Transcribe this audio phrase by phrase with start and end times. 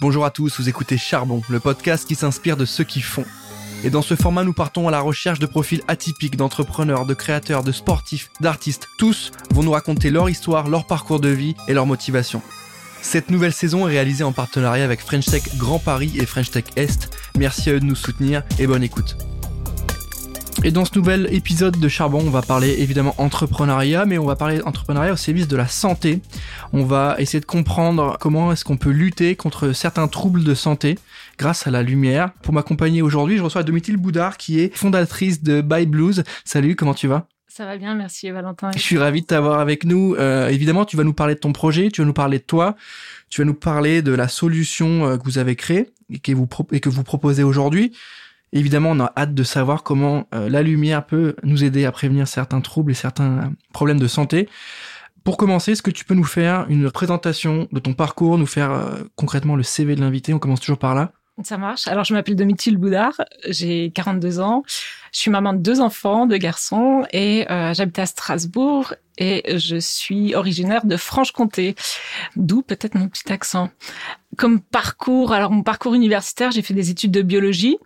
[0.00, 3.24] Bonjour à tous, vous écoutez Charbon, le podcast qui s'inspire de ceux qui font.
[3.82, 7.64] Et dans ce format, nous partons à la recherche de profils atypiques d'entrepreneurs, de créateurs,
[7.64, 8.86] de sportifs, d'artistes.
[8.96, 12.42] Tous vont nous raconter leur histoire, leur parcours de vie et leur motivation.
[13.02, 16.66] Cette nouvelle saison est réalisée en partenariat avec French Tech Grand Paris et French Tech
[16.76, 17.10] Est.
[17.36, 19.16] Merci à eux de nous soutenir et bonne écoute.
[20.64, 24.34] Et dans ce nouvel épisode de Charbon, on va parler évidemment entrepreneuriat, mais on va
[24.34, 26.20] parler entrepreneuriat au service de la santé.
[26.72, 30.98] On va essayer de comprendre comment est-ce qu'on peut lutter contre certains troubles de santé
[31.38, 32.32] grâce à la lumière.
[32.42, 36.24] Pour m'accompagner aujourd'hui, je reçois Domitil Boudard qui est fondatrice de By Blues.
[36.44, 37.28] Salut, comment tu vas?
[37.46, 38.70] Ça va bien, merci Valentin.
[38.74, 40.16] Je suis ravi de t'avoir avec nous.
[40.18, 42.76] Euh, évidemment, tu vas nous parler de ton projet, tu vas nous parler de toi,
[43.30, 46.48] tu vas nous parler de la solution euh, que vous avez créée et que vous,
[46.72, 47.92] et que vous proposez aujourd'hui.
[48.52, 52.26] Évidemment, on a hâte de savoir comment euh, la lumière peut nous aider à prévenir
[52.26, 54.48] certains troubles et certains problèmes de santé.
[55.24, 58.70] Pour commencer, est-ce que tu peux nous faire une présentation de ton parcours, nous faire
[58.70, 60.32] euh, concrètement le CV de l'invité?
[60.32, 61.12] On commence toujours par là.
[61.44, 61.86] Ça marche.
[61.86, 64.64] Alors, je m'appelle Domitil Boudard, j'ai 42 ans,
[65.12, 69.76] je suis maman de deux enfants, deux garçons, et euh, j'habite à Strasbourg, et je
[69.76, 71.76] suis originaire de Franche-Comté,
[72.34, 73.70] d'où peut-être mon petit accent.
[74.36, 77.78] Comme parcours, alors mon parcours universitaire, j'ai fait des études de biologie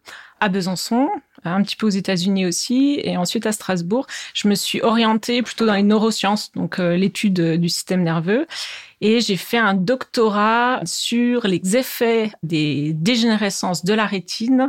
[0.42, 1.08] à Besançon,
[1.44, 4.08] un petit peu aux États-Unis aussi, et ensuite à Strasbourg.
[4.34, 8.48] Je me suis orientée plutôt dans les neurosciences, donc euh, l'étude du système nerveux,
[9.00, 14.68] et j'ai fait un doctorat sur les effets des dégénérescences de la rétine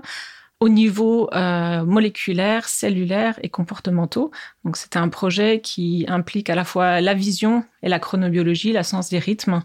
[0.59, 4.29] au niveau euh, moléculaire, cellulaire et comportementaux.
[4.63, 8.83] Donc c'était un projet qui implique à la fois la vision et la chronobiologie, la
[8.83, 9.63] science des rythmes.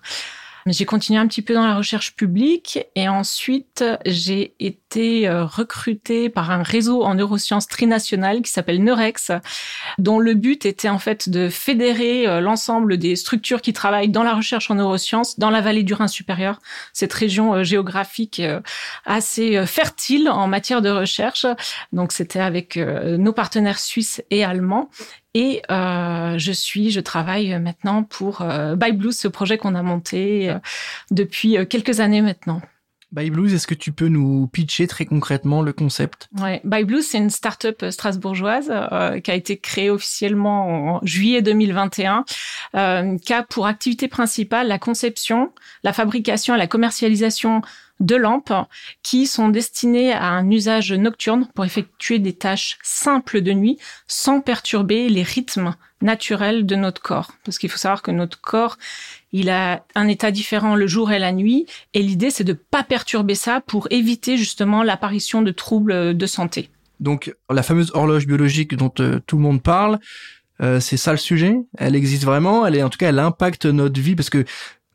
[0.71, 6.29] J'ai continué un petit peu dans la recherche publique et ensuite j'ai été euh, recrutée
[6.29, 9.33] par un réseau en neurosciences trinational qui s'appelle Neurex,
[9.99, 14.23] dont le but était en fait de fédérer euh, l'ensemble des structures qui travaillent dans
[14.23, 16.61] la recherche en neurosciences dans la vallée du Rhin supérieur,
[16.93, 18.43] cette région euh, géographique
[19.07, 21.47] assez fertile en matière de recherche.
[21.93, 24.91] Donc c'était avec nos partenaires suisses et allemands
[25.39, 29.85] et euh, je suis, je travaille maintenant pour euh, By Blues, ce projet qu'on a
[29.85, 30.59] monté euh,
[31.13, 32.61] depuis euh, quelques années maintenant.
[33.13, 36.29] By Blues, est-ce que tu peux nous pitcher très concrètement le concept?
[36.41, 41.41] Ouais, By Blues, c'est une start-up strasbourgeoise euh, qui a été créée officiellement en juillet
[41.41, 42.25] 2021,
[42.75, 45.53] euh, qui a pour activité principale la conception,
[45.85, 47.63] la fabrication et la commercialisation
[48.01, 48.53] de lampes
[49.03, 54.41] qui sont destinées à un usage nocturne pour effectuer des tâches simples de nuit sans
[54.41, 57.33] perturber les rythmes naturels de notre corps.
[57.45, 58.79] Parce qu'il faut savoir que notre corps,
[59.33, 62.85] il a un état différent le jour et la nuit et l'idée c'est de pas
[62.85, 66.71] perturber ça pour éviter justement l'apparition de troubles de santé.
[67.01, 69.99] Donc la fameuse horloge biologique dont euh, tout le monde parle,
[70.61, 71.57] euh, c'est ça le sujet?
[71.77, 72.67] Elle existe vraiment?
[72.67, 74.17] Elle est en tout cas, elle impacte notre vie?
[74.17, 74.45] Parce que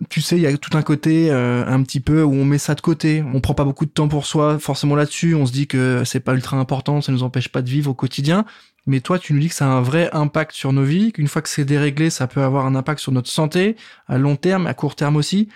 [0.10, 2.58] tu sais, il y a tout un côté euh, un petit peu où on met
[2.58, 3.24] ça de côté.
[3.34, 5.36] On prend pas beaucoup de temps pour soi, forcément là-dessus.
[5.36, 7.94] On se dit que c'est pas ultra important, ça nous empêche pas de vivre au
[7.94, 8.46] quotidien.
[8.86, 11.28] Mais toi, tu nous dis que ça a un vrai impact sur nos vies, qu'une
[11.28, 13.78] fois que c'est déréglé, ça peut avoir un impact sur notre santé,
[14.08, 15.48] à long terme, à court terme aussi.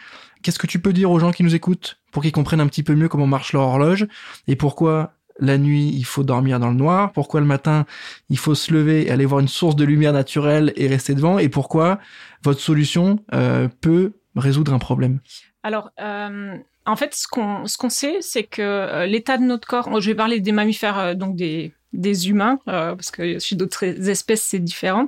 [0.44, 2.84] Qu'est-ce que tu peux dire aux gens qui nous écoutent pour qu'ils comprennent un petit
[2.84, 4.08] peu mieux comment marche leur horloge
[4.48, 7.86] et pourquoi la nuit, il faut dormir dans le noir, pourquoi le matin,
[8.30, 11.38] il faut se lever et aller voir une source de lumière naturelle et rester devant,
[11.38, 12.00] et pourquoi
[12.44, 15.20] votre solution euh, peut résoudre un problème
[15.64, 16.56] Alors, euh,
[16.86, 20.00] en fait, ce qu'on ce qu'on sait, c'est que euh, l'état de notre corps.
[20.00, 24.44] Je vais parler des mammifères, euh, donc des des humains, parce que chez d'autres espèces
[24.44, 25.08] c'est différent.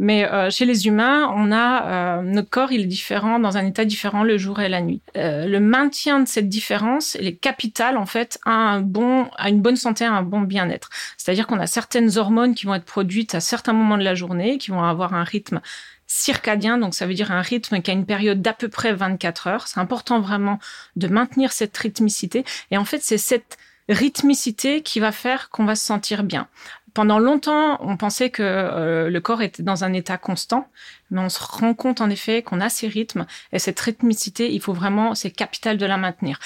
[0.00, 4.24] Mais chez les humains, on a notre corps, il est différent dans un état différent
[4.24, 5.00] le jour et la nuit.
[5.14, 9.76] le maintien de cette différence, est capital en fait à un bon, à une bonne
[9.76, 10.90] santé, à un bon bien-être.
[11.16, 14.58] C'est-à-dire qu'on a certaines hormones qui vont être produites à certains moments de la journée,
[14.58, 15.60] qui vont avoir un rythme
[16.06, 19.46] circadien, donc ça veut dire un rythme qui a une période d'à peu près 24
[19.48, 19.68] heures.
[19.68, 20.58] C'est important vraiment
[20.96, 22.44] de maintenir cette rythmicité.
[22.70, 23.58] Et en fait, c'est cette
[23.88, 26.48] rythmicité qui va faire qu'on va se sentir bien.
[26.96, 30.66] Pendant longtemps, on pensait que euh, le corps était dans un état constant,
[31.10, 34.62] mais on se rend compte en effet qu'on a ces rythmes et cette rythmicité, il
[34.62, 36.38] faut vraiment, c'est capital de la maintenir.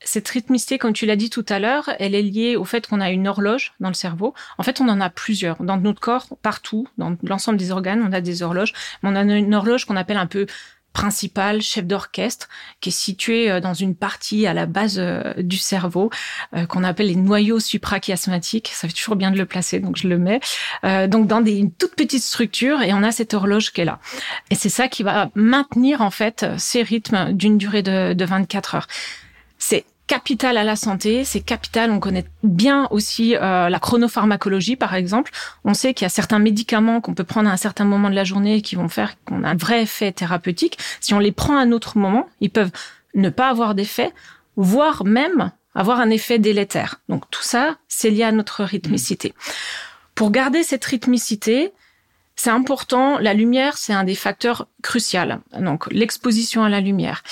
[0.00, 3.00] Cette rythmicité, comme tu l'as dit tout à l'heure, elle est liée au fait qu'on
[3.00, 4.34] a une horloge dans le cerveau.
[4.58, 5.62] En fait, on en a plusieurs.
[5.62, 8.74] Dans notre corps, partout, dans l'ensemble des organes, on a des horloges.
[9.02, 10.44] Mais on a une horloge qu'on appelle un peu
[10.94, 12.48] principal, chef d'orchestre,
[12.80, 16.08] qui est situé euh, dans une partie à la base euh, du cerveau,
[16.56, 18.70] euh, qu'on appelle les noyaux suprachiasmatiques.
[18.72, 20.40] Ça fait toujours bien de le placer, donc je le mets.
[21.08, 23.98] donc dans des, une toute petite structure, et on a cette horloge qui est là.
[24.50, 28.76] Et c'est ça qui va maintenir en fait ces rythmes d'une durée de, de 24
[28.76, 28.86] heures.
[29.58, 31.90] C'est capital à la santé, c'est capital.
[31.90, 35.30] On connaît bien aussi euh, la chronopharmacologie, par exemple.
[35.64, 38.14] On sait qu'il y a certains médicaments qu'on peut prendre à un certain moment de
[38.14, 40.78] la journée qui vont faire qu'on a un vrai effet thérapeutique.
[41.00, 42.72] Si on les prend à un autre moment, ils peuvent
[43.14, 44.12] ne pas avoir d'effet
[44.56, 47.00] voire même avoir un effet délétère.
[47.08, 49.34] Donc tout ça, c'est lié à notre rythmicité.
[50.14, 51.72] Pour garder cette rythmicité,
[52.36, 55.20] c'est important, la lumière, c'est un des facteurs cruciaux.
[55.58, 57.22] Donc l'exposition à la lumière.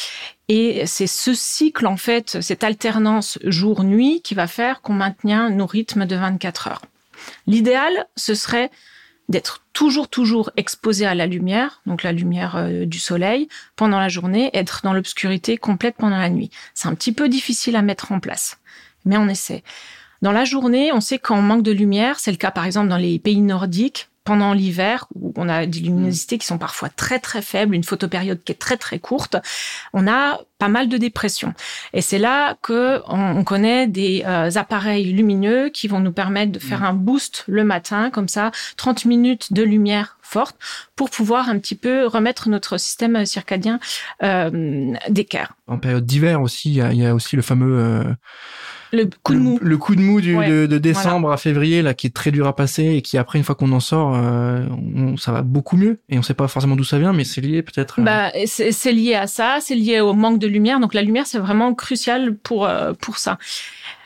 [0.54, 5.64] Et c'est ce cycle, en fait, cette alternance jour-nuit qui va faire qu'on maintient nos
[5.64, 6.82] rythmes de 24 heures.
[7.46, 8.70] L'idéal, ce serait
[9.31, 14.10] d'être toujours, toujours exposé à la lumière, donc la lumière euh, du soleil, pendant la
[14.10, 16.50] journée, être dans l'obscurité complète pendant la nuit.
[16.75, 18.58] C'est un petit peu difficile à mettre en place,
[19.06, 19.62] mais on essaie.
[20.20, 22.98] Dans la journée, on sait qu'on manque de lumière, c'est le cas par exemple dans
[22.98, 27.42] les pays nordiques, pendant l'hiver, où on a des luminosités qui sont parfois très très
[27.42, 29.36] faibles, une photopériode qui est très très courte,
[29.92, 31.54] on a pas mal de dépression.
[31.92, 36.60] Et c'est là que on, connaît des euh, appareils lumineux qui vont nous permettre de
[36.60, 36.84] faire mm.
[36.84, 40.56] un boost le matin, comme ça, 30 minutes de lumière forte
[40.96, 43.80] pour pouvoir un petit peu remettre notre système circadien
[44.22, 45.54] euh, d'équerre.
[45.66, 48.14] En période d'hiver aussi, il y, a, aussi le fameux euh,
[48.93, 49.59] le coup de mou.
[49.62, 52.55] Le, coup de mou du, de, décembre à février, là, qui est très dur à
[52.55, 54.65] passer et qui après, une fois qu'on en sort, euh,
[55.17, 55.99] ça va beaucoup mieux.
[56.11, 58.00] Et on sait pas forcément d'où ça vient, mais c'est lié peut-être.
[58.00, 60.79] Bah, c'est lié à ça, c'est lié au manque de lumière.
[60.79, 63.39] Donc la lumière, c'est vraiment crucial pour euh, pour ça.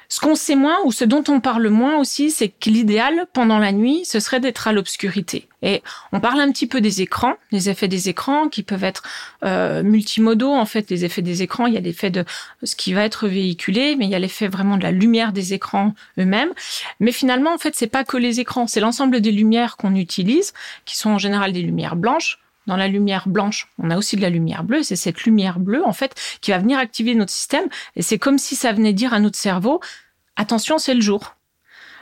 [0.09, 3.59] Ce qu'on sait moins ou ce dont on parle moins aussi, c'est que l'idéal pendant
[3.59, 5.49] la nuit, ce serait d'être à l'obscurité.
[5.63, 5.83] Et
[6.13, 9.03] on parle un petit peu des écrans, des effets des écrans qui peuvent être
[9.45, 10.53] euh, multimodaux.
[10.53, 12.25] En fait, les effets des écrans, il y a l'effet de
[12.63, 15.55] ce qui va être véhiculé, mais il y a l'effet vraiment de la lumière des
[15.55, 16.51] écrans eux-mêmes.
[17.01, 20.53] Mais finalement, en fait, c'est pas que les écrans, c'est l'ensemble des lumières qu'on utilise,
[20.85, 24.23] qui sont en général des lumières blanches dans la lumière blanche, on a aussi de
[24.23, 24.83] la lumière bleue.
[24.83, 27.67] C'est cette lumière bleue, en fait, qui va venir activer notre système.
[27.95, 29.81] Et c'est comme si ça venait dire à notre cerveau,
[30.37, 31.37] attention, c'est le jour.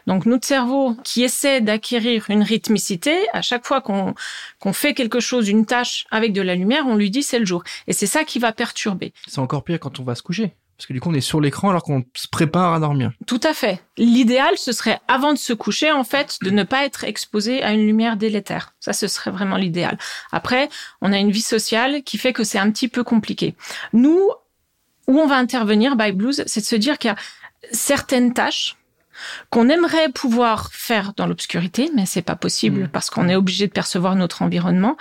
[0.06, 5.48] Donc notre cerveau qui essaie d'acquérir une rythmicité, à chaque fois qu'on fait quelque chose,
[5.48, 7.64] une tâche avec de la lumière, on lui dit c'est le jour.
[7.86, 9.12] Et c'est ça qui va perturber.
[9.26, 10.54] C'est encore pire quand on va se coucher.
[10.76, 13.12] Parce que du coup, on est sur l'écran alors qu'on se prépare à dormir.
[13.26, 13.80] Tout à fait.
[13.96, 17.72] L'idéal, ce serait avant de se coucher, en fait, de ne pas être exposé à
[17.72, 18.74] une lumière délétère.
[18.80, 19.98] Ça, ce serait vraiment l'idéal.
[20.32, 20.68] Après,
[21.00, 23.54] on a une vie sociale qui fait que c'est un petit peu compliqué.
[23.92, 24.30] Nous,
[25.06, 27.16] où on va intervenir by Blues, c'est de se dire qu'il y a
[27.72, 28.76] certaines tâches
[29.50, 32.88] qu'on aimerait pouvoir faire dans l'obscurité, mais c'est pas possible mmh.
[32.88, 34.96] parce qu'on est obligé de percevoir notre environnement.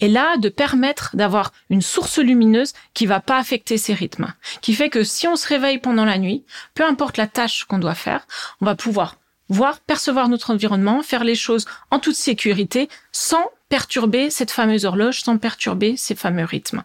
[0.00, 4.74] Et là, de permettre d'avoir une source lumineuse qui va pas affecter ces rythmes, qui
[4.74, 6.44] fait que si on se réveille pendant la nuit,
[6.74, 8.26] peu importe la tâche qu'on doit faire,
[8.60, 9.16] on va pouvoir
[9.48, 15.22] voir, percevoir notre environnement, faire les choses en toute sécurité, sans perturber cette fameuse horloge,
[15.22, 16.82] sans perturber ces fameux rythmes.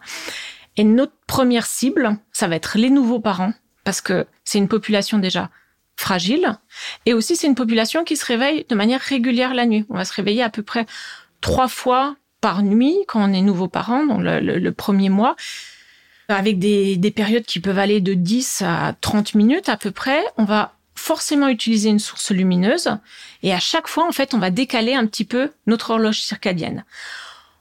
[0.76, 3.52] Et notre première cible, ça va être les nouveaux parents,
[3.84, 5.50] parce que c'est une population déjà
[5.96, 6.58] fragile.
[7.06, 9.84] Et aussi, c'est une population qui se réveille de manière régulière la nuit.
[9.88, 10.86] On va se réveiller à peu près
[11.40, 15.36] trois fois par nuit quand on est nouveau parent, dans le, premier mois,
[16.28, 20.22] avec des, des périodes qui peuvent aller de 10 à 30 minutes à peu près.
[20.36, 22.90] On va forcément utiliser une source lumineuse
[23.42, 26.84] et à chaque fois, en fait, on va décaler un petit peu notre horloge circadienne.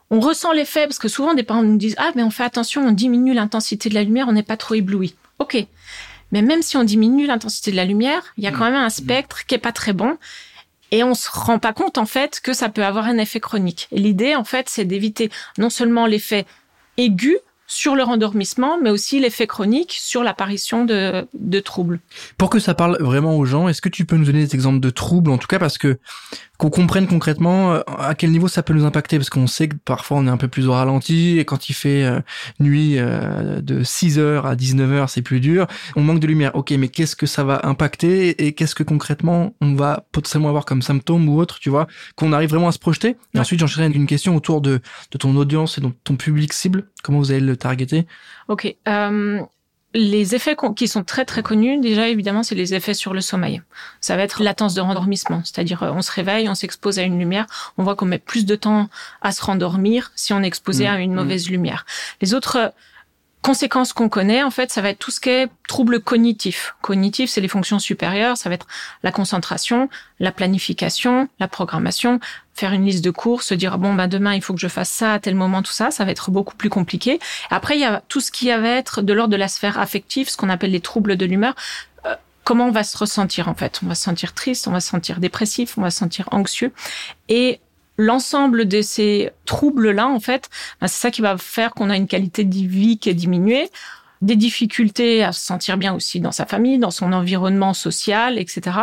[0.10, 2.86] On ressent l'effet parce que souvent des parents nous disent ah mais on fait attention,
[2.86, 5.16] on diminue l'intensité de la lumière, on n'est pas trop ébloui.
[5.40, 5.66] Ok,
[6.34, 8.90] mais même si on diminue l'intensité de la lumière, il y a quand même un
[8.90, 10.18] spectre qui est pas très bon.
[10.90, 13.88] Et on se rend pas compte, en fait, que ça peut avoir un effet chronique.
[13.92, 16.46] Et l'idée, en fait, c'est d'éviter non seulement l'effet
[16.98, 17.38] aigu,
[17.68, 22.00] sur le rendormissement, mais aussi l'effet chronique sur l'apparition de, de troubles.
[22.38, 24.80] Pour que ça parle vraiment aux gens, est-ce que tu peux nous donner des exemples
[24.80, 25.98] de troubles, en tout cas parce que
[26.58, 29.76] qu'on comprenne concrètement euh, à quel niveau ça peut nous impacter, parce qu'on sait que
[29.76, 32.20] parfois on est un peu plus au ralenti, et quand il fait euh,
[32.60, 36.56] nuit euh, de 6h à 19h, c'est plus dur, on manque de lumière.
[36.56, 40.66] Ok, mais qu'est-ce que ça va impacter, et qu'est-ce que concrètement on va potentiellement avoir
[40.66, 43.16] comme symptômes ou autre, tu vois, qu'on arrive vraiment à se projeter?
[43.34, 44.80] Et ensuite, j'enchaînerai une question autour de,
[45.12, 48.06] de ton audience et de ton public cible, comment vous allez le targeter
[48.48, 48.76] Ok.
[48.88, 49.42] Euh,
[49.96, 53.62] les effets qui sont très très connus, déjà évidemment, c'est les effets sur le sommeil.
[54.02, 57.20] Ça va être latence de rendormissement, c'est-à-dire euh, on se réveille, on s'expose à une
[57.20, 57.46] lumière,
[57.78, 58.90] on voit qu'on met plus de temps
[59.22, 60.92] à se rendormir si on est exposé mmh.
[60.92, 61.16] à une mmh.
[61.16, 61.86] mauvaise lumière.
[62.22, 62.74] Les autres
[63.44, 66.76] conséquences qu'on connaît, en fait, ça va être tout ce qui est troubles cognitifs.
[66.82, 68.66] Cognitif, c'est les fonctions supérieures, ça va être
[69.04, 72.20] la concentration, la planification, la programmation,
[72.56, 74.90] faire une liste de cours, se dire bon ben demain il faut que je fasse
[74.90, 77.20] ça à tel moment, tout ça, ça va être beaucoup plus compliqué.
[77.50, 80.30] Après il y a tout ce qui va être de l'ordre de la sphère affective,
[80.30, 81.54] ce qu'on appelle les troubles de l'humeur.
[82.06, 83.82] Euh, comment on va se ressentir en fait?
[83.84, 86.72] On va se sentir triste, on va se sentir dépressif, on va se sentir anxieux
[87.28, 87.60] et
[87.98, 90.50] l'ensemble de ces troubles-là, en fait,
[90.82, 93.70] ben, c'est ça qui va faire qu'on a une qualité de vie qui est diminuée,
[94.22, 98.78] des difficultés à se sentir bien aussi dans sa famille, dans son environnement social, etc.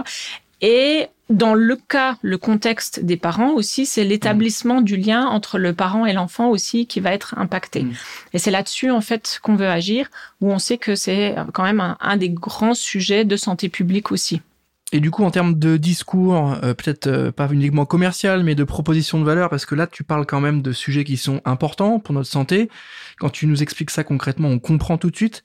[0.61, 5.73] Et dans le cas, le contexte des parents aussi, c'est l'établissement du lien entre le
[5.73, 7.85] parent et l'enfant aussi qui va être impacté.
[7.85, 7.93] Mm.
[8.35, 11.97] Et c'est là-dessus, en fait, qu'on veut agir, où on sait que c'est quand même
[12.01, 14.43] un, des grands sujets de santé publique aussi.
[14.93, 18.65] Et du coup, en termes de discours, euh, peut-être euh, pas uniquement commercial, mais de
[18.65, 22.01] proposition de valeur, parce que là, tu parles quand même de sujets qui sont importants
[22.01, 22.69] pour notre santé.
[23.19, 25.45] Quand tu nous expliques ça concrètement, on comprend tout de suite.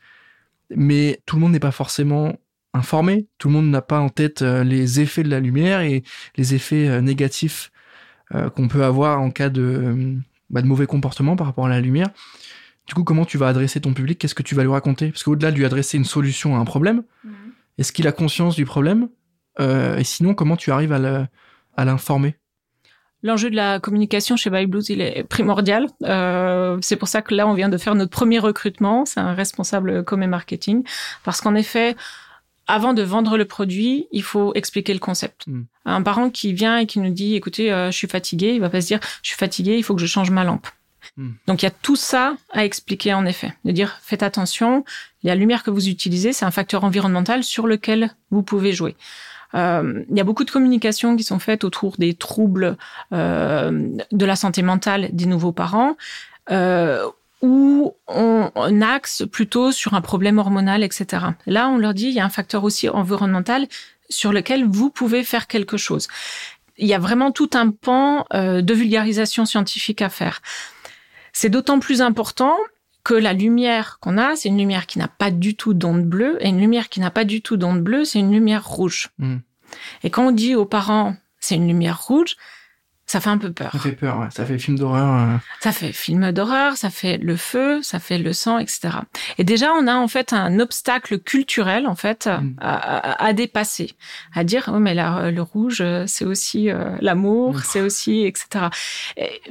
[0.72, 2.40] Mais tout le monde n'est pas forcément
[2.76, 3.28] informé.
[3.38, 6.04] Tout le monde n'a pas en tête euh, les effets de la lumière et
[6.36, 7.72] les effets euh, négatifs
[8.34, 10.16] euh, qu'on peut avoir en cas de,
[10.50, 12.10] bah, de mauvais comportement par rapport à la lumière.
[12.88, 14.20] Du coup, comment tu vas adresser ton public?
[14.20, 15.10] Qu'est-ce que tu vas lui raconter?
[15.10, 17.34] Parce qu'au-delà de lui adresser une solution à un problème, mhm.
[17.78, 19.10] est-ce qu'il a conscience du problème?
[19.60, 22.36] Et sinon, comment tu arrives à l'informer?
[23.26, 25.88] L'enjeu de la communication chez By Blues, il est primordial.
[26.04, 29.04] Euh, c'est pour ça que là, on vient de faire notre premier recrutement.
[29.06, 30.84] C'est un responsable com et marketing.
[31.24, 31.96] Parce qu'en effet,
[32.68, 35.48] avant de vendre le produit, il faut expliquer le concept.
[35.48, 35.64] Hmm.
[35.86, 38.70] Un parent qui vient et qui nous dit, écoutez, euh, je suis fatigué, il va
[38.70, 40.68] pas se dire, je suis fatigué, il faut que je change ma lampe.
[41.18, 41.32] Hmm.
[41.48, 43.56] Donc il y a tout ça à expliquer en effet.
[43.64, 44.86] De dire, faites attention,
[45.24, 48.96] la lumière que vous utilisez, c'est un facteur environnemental sur lequel vous pouvez jouer.
[49.56, 52.78] Euh, il y a beaucoup de communications qui sont faites autour des troubles
[53.14, 55.96] euh, de la santé mentale des nouveaux parents.
[56.52, 57.06] Euh,
[57.42, 61.26] où on, axe plutôt sur un problème hormonal, etc.
[61.46, 63.68] Là, on leur dit, il y a un facteur aussi environnemental
[64.10, 66.08] sur lequel vous pouvez faire quelque chose.
[66.78, 70.42] Il y a vraiment tout un pan euh, de vulgarisation scientifique à faire.
[71.34, 72.56] C'est d'autant plus important
[73.06, 76.44] que la lumière qu'on a, c'est une lumière qui n'a pas du tout d'onde bleue,
[76.44, 79.12] et une lumière qui n'a pas du tout d'onde bleue, c'est une lumière rouge.
[79.20, 79.38] Hmm.
[80.04, 82.36] Et quand on dit aux parents, c'est une lumière rouge,
[83.08, 83.72] ça fait un peu peur.
[83.72, 84.28] Ça fait peur, ouais.
[84.32, 85.14] Ça fait film d'horreur.
[85.14, 85.38] Euh.
[85.60, 88.98] Ça fait film d'horreur, ça fait le feu, ça fait le sang, etc.
[89.38, 92.56] Et déjà, on a en fait un obstacle culturel en fait mm.
[92.60, 93.92] à, dépasser,
[94.34, 97.62] à dire oh mais là, le rouge, c'est aussi euh, l'amour, mm.
[97.64, 98.66] c'est aussi etc.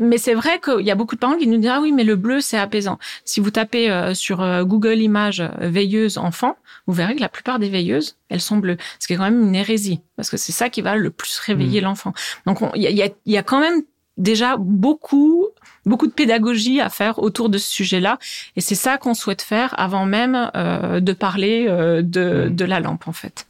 [0.01, 2.05] mais c'est vrai qu'il y a beaucoup de parents qui nous disent ah oui mais
[2.05, 2.99] le bleu c'est apaisant.
[3.25, 6.57] Si vous tapez euh, sur Google Images veilleuse enfant,
[6.87, 9.43] vous verrez que la plupart des veilleuses elles sont bleues, ce qui est quand même
[9.43, 11.85] une hérésie parce que c'est ça qui va le plus réveiller mm.
[11.85, 12.13] l'enfant.
[12.47, 13.83] Donc il y a, y a quand même
[14.17, 15.49] déjà beaucoup
[15.87, 18.19] beaucoup de pédagogie à faire autour de ce sujet-là
[18.57, 22.57] et c'est ça qu'on souhaite faire avant même euh, de parler euh, de, mmh.
[22.57, 23.47] de la lampe en fait.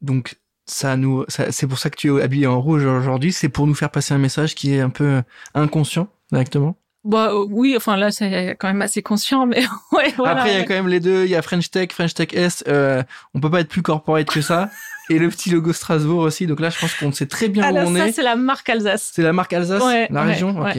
[0.00, 3.66] Donc ça nous c'est pour ça que tu es habillé en rouge aujourd'hui, c'est pour
[3.66, 5.22] nous faire passer un message qui est un peu
[5.54, 6.76] inconscient directement?
[7.04, 10.12] Bah oui, enfin là c'est quand même assez conscient, mais ouais.
[10.16, 12.14] Voilà, Après il y a quand même les deux, il y a French Tech, French
[12.14, 12.62] Tech S.
[12.68, 13.02] Euh,
[13.34, 14.70] on peut pas être plus corporate que ça.
[15.10, 16.46] et le petit logo Strasbourg aussi.
[16.46, 18.12] Donc là, je pense qu'on sait très bien où on ça, est.
[18.12, 19.10] C'est la marque Alsace.
[19.14, 20.60] C'est la marque Alsace, la région?
[20.60, 20.78] ok.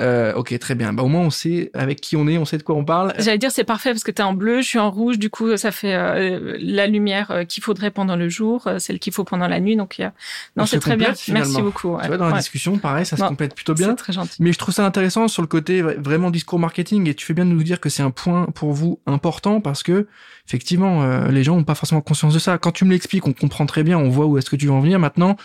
[0.00, 0.92] Euh, ok, très bien.
[0.92, 3.14] Bah, au moins, on sait avec qui on est, on sait de quoi on parle.
[3.18, 5.18] J'allais dire, c'est parfait parce que tu es en bleu, je suis en rouge.
[5.18, 9.12] Du coup, ça fait euh, la lumière euh, qu'il faudrait pendant le jour, celle qu'il
[9.12, 9.76] faut pendant la nuit.
[9.76, 10.12] Donc, y a...
[10.56, 11.14] non, c'est très bien.
[11.28, 11.98] Merci beaucoup.
[12.00, 13.88] Tu vois, dans la discussion, pareil, ça se complète plutôt bien.
[13.88, 14.36] C'est très gentil.
[14.40, 17.44] Mais je trouve ça intéressant sur le côté vraiment discours marketing et tu fais bien
[17.44, 20.06] de nous dire que c'est un point pour vous important parce que
[20.48, 22.56] effectivement, euh, les gens n'ont pas forcément conscience de ça.
[22.56, 24.72] Quand tu me l'expliques, on comprend très bien, on voit où est-ce que tu veux
[24.72, 24.98] en venir.
[24.98, 25.36] Maintenant,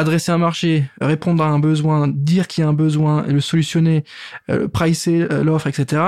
[0.00, 4.04] adresser un marché, répondre à un besoin, dire qu'il y a un besoin, le solutionner,
[4.50, 6.02] euh, pricer euh, l'offre, etc.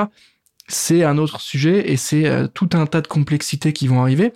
[0.68, 4.32] C'est un autre sujet et c'est tout un tas de complexités qui vont arriver.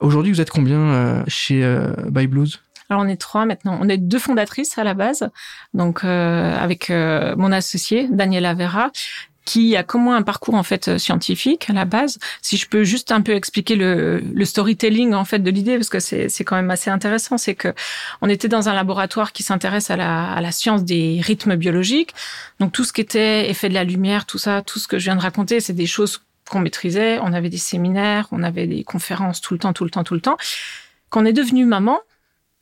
[0.00, 1.78] Aujourd'hui, vous êtes combien chez
[2.10, 2.60] By Blues
[2.90, 3.78] alors on est trois maintenant.
[3.80, 5.30] On est deux fondatrices à la base,
[5.72, 8.90] donc avec mon associé Daniela Vera
[9.44, 12.18] qui a comme moi un parcours en fait euh, scientifique à la base.
[12.42, 15.90] Si je peux juste un peu expliquer le, le storytelling en fait de l'idée parce
[15.90, 17.74] que c'est c'est quand même assez intéressant, c'est que
[18.22, 22.14] on était dans un laboratoire qui s'intéresse à la à la science des rythmes biologiques.
[22.60, 25.04] Donc tout ce qui était effet de la lumière, tout ça, tout ce que je
[25.04, 27.18] viens de raconter, c'est des choses qu'on maîtrisait.
[27.20, 30.14] On avait des séminaires, on avait des conférences tout le temps, tout le temps, tout
[30.14, 30.36] le temps.
[31.10, 32.00] Quand on est devenu maman,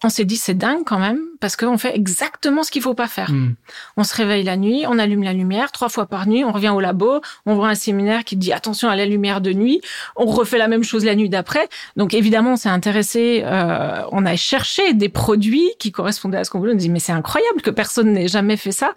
[0.05, 3.09] on s'est dit c'est dingue quand même parce qu'on fait exactement ce qu'il faut pas
[3.09, 3.31] faire.
[3.31, 3.55] Hmm.
[3.97, 6.71] On se réveille la nuit, on allume la lumière trois fois par nuit, on revient
[6.71, 9.81] au labo, on voit un séminaire qui dit attention à la lumière de nuit,
[10.17, 11.69] on refait la même chose la nuit d'après.
[11.97, 16.51] Donc évidemment on s'est intéressé, euh, on a cherché des produits qui correspondaient à ce
[16.51, 16.73] qu'on voulait.
[16.73, 18.95] On dit mais c'est incroyable que personne n'ait jamais fait ça.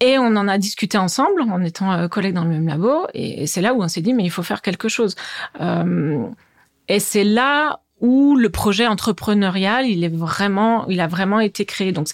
[0.00, 3.06] Et on en a discuté ensemble en étant euh, collègues dans le même labo.
[3.14, 5.14] Et, c'est là où on s'est dit mais il faut faire quelque chose.
[5.60, 6.24] Euh,
[6.88, 11.92] et c'est là où le projet entrepreneurial, il est vraiment, il a vraiment été créé.
[11.92, 12.08] Donc,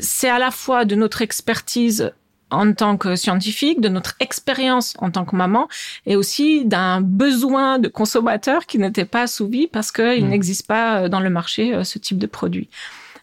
[0.00, 2.12] c'est à la fois de notre expertise
[2.50, 5.68] en tant que scientifique, de notre expérience en tant que maman,
[6.06, 10.28] et aussi d'un besoin de consommateur qui n'était pas assouvi parce qu'il mmh.
[10.28, 12.68] n'existe pas euh, dans le marché euh, ce type de produit.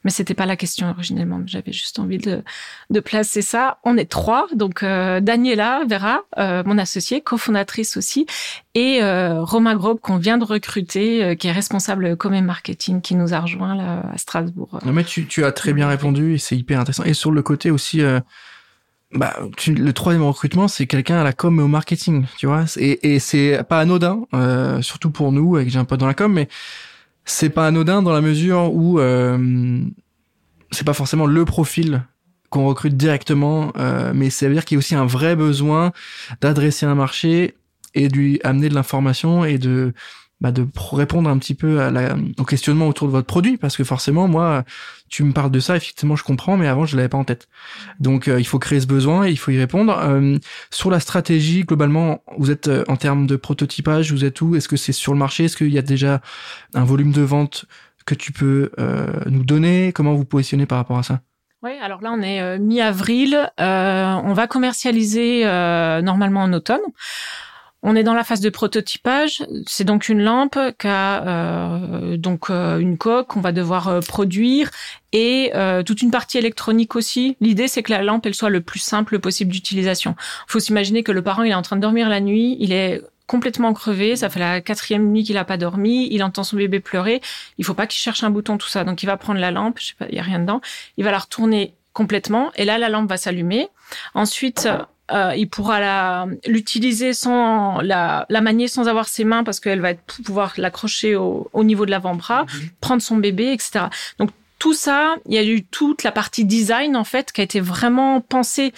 [0.05, 1.41] Mais c'était pas la question originellement.
[1.45, 2.43] J'avais juste envie de,
[2.89, 3.79] de placer ça.
[3.83, 8.25] On est trois, donc euh, Daniela Vera, euh, mon associée, cofondatrice aussi,
[8.73, 13.01] et euh, Romain Grobe qu'on vient de recruter, euh, qui est responsable com et marketing,
[13.01, 14.79] qui nous a rejoint là à Strasbourg.
[14.85, 17.03] Non mais tu, tu as très bien répondu et c'est hyper intéressant.
[17.03, 18.01] Et sur le côté aussi
[19.11, 22.65] bah, tu, le troisième recrutement, c'est quelqu'un à la com et au marketing, tu vois.
[22.77, 26.33] Et, et c'est pas anodin, euh, surtout pour nous, avec un pote dans la com,
[26.33, 26.47] mais
[27.25, 29.83] c'est pas anodin dans la mesure où euh,
[30.71, 32.03] c'est pas forcément le profil
[32.49, 35.91] qu'on recrute directement, euh, mais ça veut dire qu'il y a aussi un vrai besoin
[36.41, 37.55] d'adresser un marché
[37.95, 39.93] et de lui amener de l'information et de
[40.41, 43.77] bah, de répondre un petit peu à la, au questionnement autour de votre produit parce
[43.77, 44.65] que forcément moi
[45.07, 47.47] tu me parles de ça effectivement je comprends mais avant je l'avais pas en tête.
[48.01, 49.97] Donc euh, il faut créer ce besoin et il faut y répondre.
[49.97, 50.37] Euh,
[50.71, 54.57] sur la stratégie globalement vous êtes euh, en termes de prototypage vous êtes où?
[54.57, 55.45] Est-ce que c'est sur le marché?
[55.45, 56.21] Est-ce qu'il y a déjà
[56.73, 57.65] un volume de vente
[58.05, 58.71] que tu peux
[59.25, 59.91] nous donner?
[59.93, 61.21] Comment vous positionnez par rapport à ça?
[61.63, 65.45] Oui, alors là on est mi-avril, on va commercialiser
[66.03, 66.81] normalement en automne.
[67.87, 69.43] On est dans la phase de prototypage.
[69.67, 73.99] C'est donc une lampe qui a euh, donc euh, une coque qu'on va devoir euh,
[73.99, 74.71] produire
[75.13, 75.51] et
[75.85, 77.37] toute une partie électronique aussi.
[77.39, 80.15] L'idée c'est que la lampe elle soit le plus simple possible d'utilisation.
[80.49, 82.73] Il faut s'imaginer que le parent il est en train de dormir la nuit, il
[82.73, 86.57] est complètement crevé, ça fait la quatrième nuit qu'il a pas dormi, il entend son
[86.57, 87.21] bébé pleurer,
[87.57, 88.83] il faut pas qu'il cherche un bouton tout ça.
[88.83, 90.59] Donc il va prendre la lampe, je sais pas, il y a rien dedans,
[90.97, 93.69] il va la retourner complètement et là la lampe va s'allumer.
[94.15, 94.67] Ensuite
[95.11, 99.93] euh, il pourra l'utiliser sans la, la manier sans avoir ses mains parce qu'elle va
[99.93, 102.69] pouvoir l'accrocher au, au, niveau de l'avant-bras, mhm.
[102.81, 103.85] prendre son bébé, etc.
[104.17, 107.43] Donc tout ça, il y a eu toute la partie design en fait qui a
[107.43, 108.73] été vraiment pensée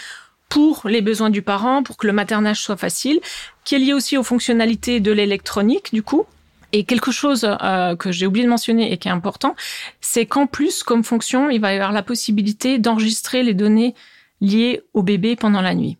[0.50, 3.20] pour les besoins du parent, pour que le maternage soit facile,
[3.64, 6.26] qui est lié aussi aux fonctionnalités de l'électronique du coup.
[6.74, 9.56] Et quelque chose euh, que j'ai oublié de mentionner et qui est important,
[10.02, 13.96] c'est qu'en plus, comme fonction, il va y avoir la possibilité d'enregistrer les données
[14.42, 15.98] liées au bébé pendant la nuit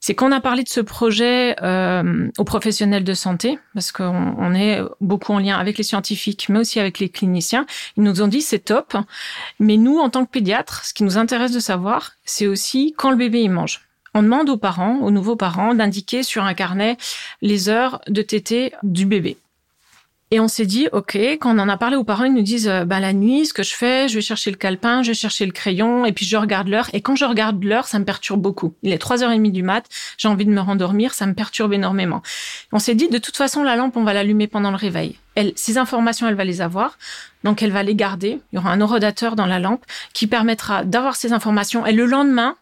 [0.00, 4.54] c'est qu'on a parlé de ce projet euh, aux professionnels de santé, parce qu'on on
[4.54, 7.66] est beaucoup en lien avec les scientifiques, mais aussi avec les cliniciens.
[7.96, 8.96] Ils nous ont dit c'est top,
[9.58, 13.10] mais nous, en tant que pédiatres, ce qui nous intéresse de savoir, c'est aussi quand
[13.10, 13.88] le bébé il mange.
[14.14, 16.96] On demande aux parents, aux nouveaux parents, d'indiquer sur un carnet
[17.42, 19.36] les heures de tétée du bébé.
[20.30, 22.68] Et on s'est dit, OK, quand on en a parlé aux parents, ils nous disent,
[22.68, 25.14] euh, bah, la nuit, ce que je fais, je vais chercher le calepin, je vais
[25.14, 26.90] chercher le crayon, et puis je regarde l'heure.
[26.92, 28.74] Et quand je regarde l'heure, ça me perturbe beaucoup.
[28.82, 29.86] Il est 3h30 du mat,
[30.18, 32.22] j'ai envie de me rendormir, ça me perturbe énormément.
[32.72, 35.16] On s'est dit, de toute façon, la lampe, on va l'allumer pendant le réveil.
[35.34, 36.98] Elle, ces informations, elle va les avoir.
[37.42, 38.40] Donc, elle va les garder.
[38.52, 41.86] Il y aura un horodateur dans la lampe qui permettra d'avoir ces informations.
[41.86, 42.56] Et le lendemain,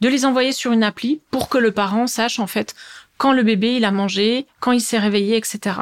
[0.00, 2.74] de les envoyer sur une appli pour que le parent sache, en fait,
[3.22, 5.76] quand le bébé il a mangé, quand il s'est réveillé, etc.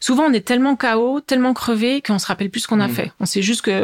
[0.00, 2.92] Souvent on est tellement KO, tellement crevé qu'on se rappelle plus ce qu'on a mm.
[2.92, 3.12] fait.
[3.20, 3.82] On sait juste que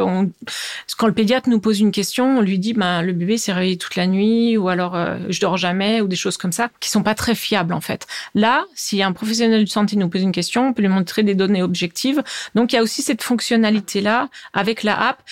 [0.96, 3.76] quand le pédiatre nous pose une question, on lui dit ben le bébé s'est réveillé
[3.76, 6.88] toute la nuit ou alors euh, je dors jamais ou des choses comme ça qui
[6.88, 8.06] sont pas très fiables en fait.
[8.34, 11.34] Là, si un professionnel de santé nous pose une question, on peut lui montrer des
[11.34, 12.22] données objectives.
[12.54, 15.22] Donc il y a aussi cette fonctionnalité là avec la app.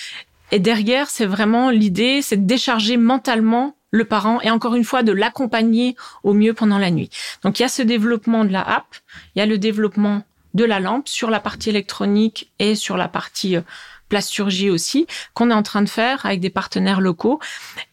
[0.51, 5.03] Et derrière, c'est vraiment l'idée, c'est de décharger mentalement le parent et encore une fois
[5.03, 7.09] de l'accompagner au mieux pendant la nuit.
[7.43, 8.87] Donc il y a ce développement de la app,
[9.35, 10.23] il y a le développement
[10.55, 13.61] de la lampe sur la partie électronique et sur la partie euh,
[14.13, 17.39] plasturgie aussi, qu'on est en train de faire avec des partenaires locaux.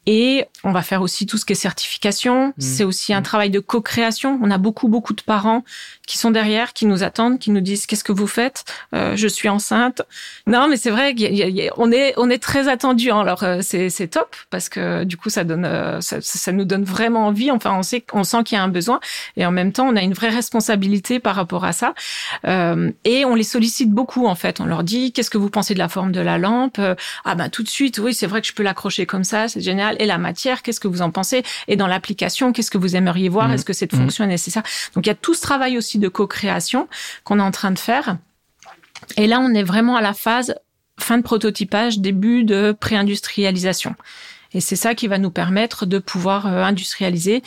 [0.05, 2.49] Et on va faire aussi tout ce qui est certification.
[2.49, 2.53] Mmh.
[2.59, 3.31] C'est aussi un mmh.
[3.31, 4.39] travail de co-création.
[4.43, 5.63] On a beaucoup, beaucoup de parents
[6.07, 8.65] qui sont derrière, qui nous attendent, qui nous disent qu'est-ce que vous faites?
[8.95, 10.03] Euh, Je suis enceinte.
[10.47, 13.11] Non, mais c'est vrai qu'on est on est très attendu.
[13.11, 13.21] Hein.
[13.21, 16.65] Alors euh, c'est c'est top parce que du coup ça donne euh, ça, ça, nous
[16.65, 17.51] donne vraiment envie.
[17.51, 19.01] Enfin on sait on sent qu'il y a un besoin
[19.37, 21.95] et en même temps on a une vraie responsabilité par rapport à ça.
[22.47, 24.61] Euh, et on les sollicite beaucoup en fait.
[24.61, 26.81] On leur dit qu'est-ce que vous pensez de la forme de la lampe
[27.25, 29.61] Ah ben tout de suite oui c'est vrai que je peux l'accrocher comme ça c'est
[29.61, 29.97] génial.
[29.99, 31.43] Et la matière qu'est-ce que vous en pensez?
[31.69, 33.49] Et dans l'application qu'est-ce que vous aimeriez voir?
[33.49, 33.53] Mmh.
[33.53, 33.99] Est-ce que cette mmh.
[33.99, 34.63] fonction est nécessaire?
[34.95, 36.89] Donc il y a tout ce travail aussi de co-création
[37.25, 38.17] qu'on est en train de faire.
[39.17, 40.55] Et là, on est vraiment à la phase
[40.99, 43.95] fin de prototypage, début de pré-industrialisation.
[44.53, 47.43] Et c'est ça qui va nous permettre de pouvoir euh, industrialiser.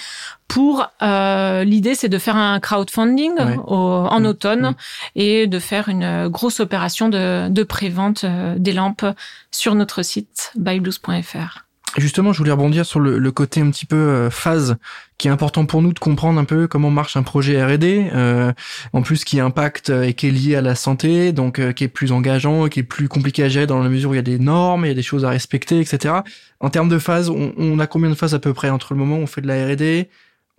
[0.48, 4.26] Pour euh, l'idée, c'est de faire un crowdfunding en mmh.
[4.26, 4.76] automne mmh.
[5.16, 9.06] et de faire une grosse opération de, de pré-vente euh, des lampes
[9.52, 11.63] sur notre site byblues.fr.
[11.98, 14.78] Justement, je voulais rebondir sur le, côté un petit peu euh, phase
[15.20, 18.52] qui est important pour nous de comprendre un peu comment marche un projet R&D, euh,
[18.94, 21.90] en plus qui impacte euh, et qui est lié à la santé, donc qui est
[21.90, 24.24] plus engageant, qui est plus compliqué à gérer dans la mesure où il y a
[24.24, 26.16] des normes, il y a des choses à respecter, etc.
[26.60, 29.00] En termes de phase, on, on a combien de phases à peu près entre le
[29.00, 30.10] moment où on fait de la R&D,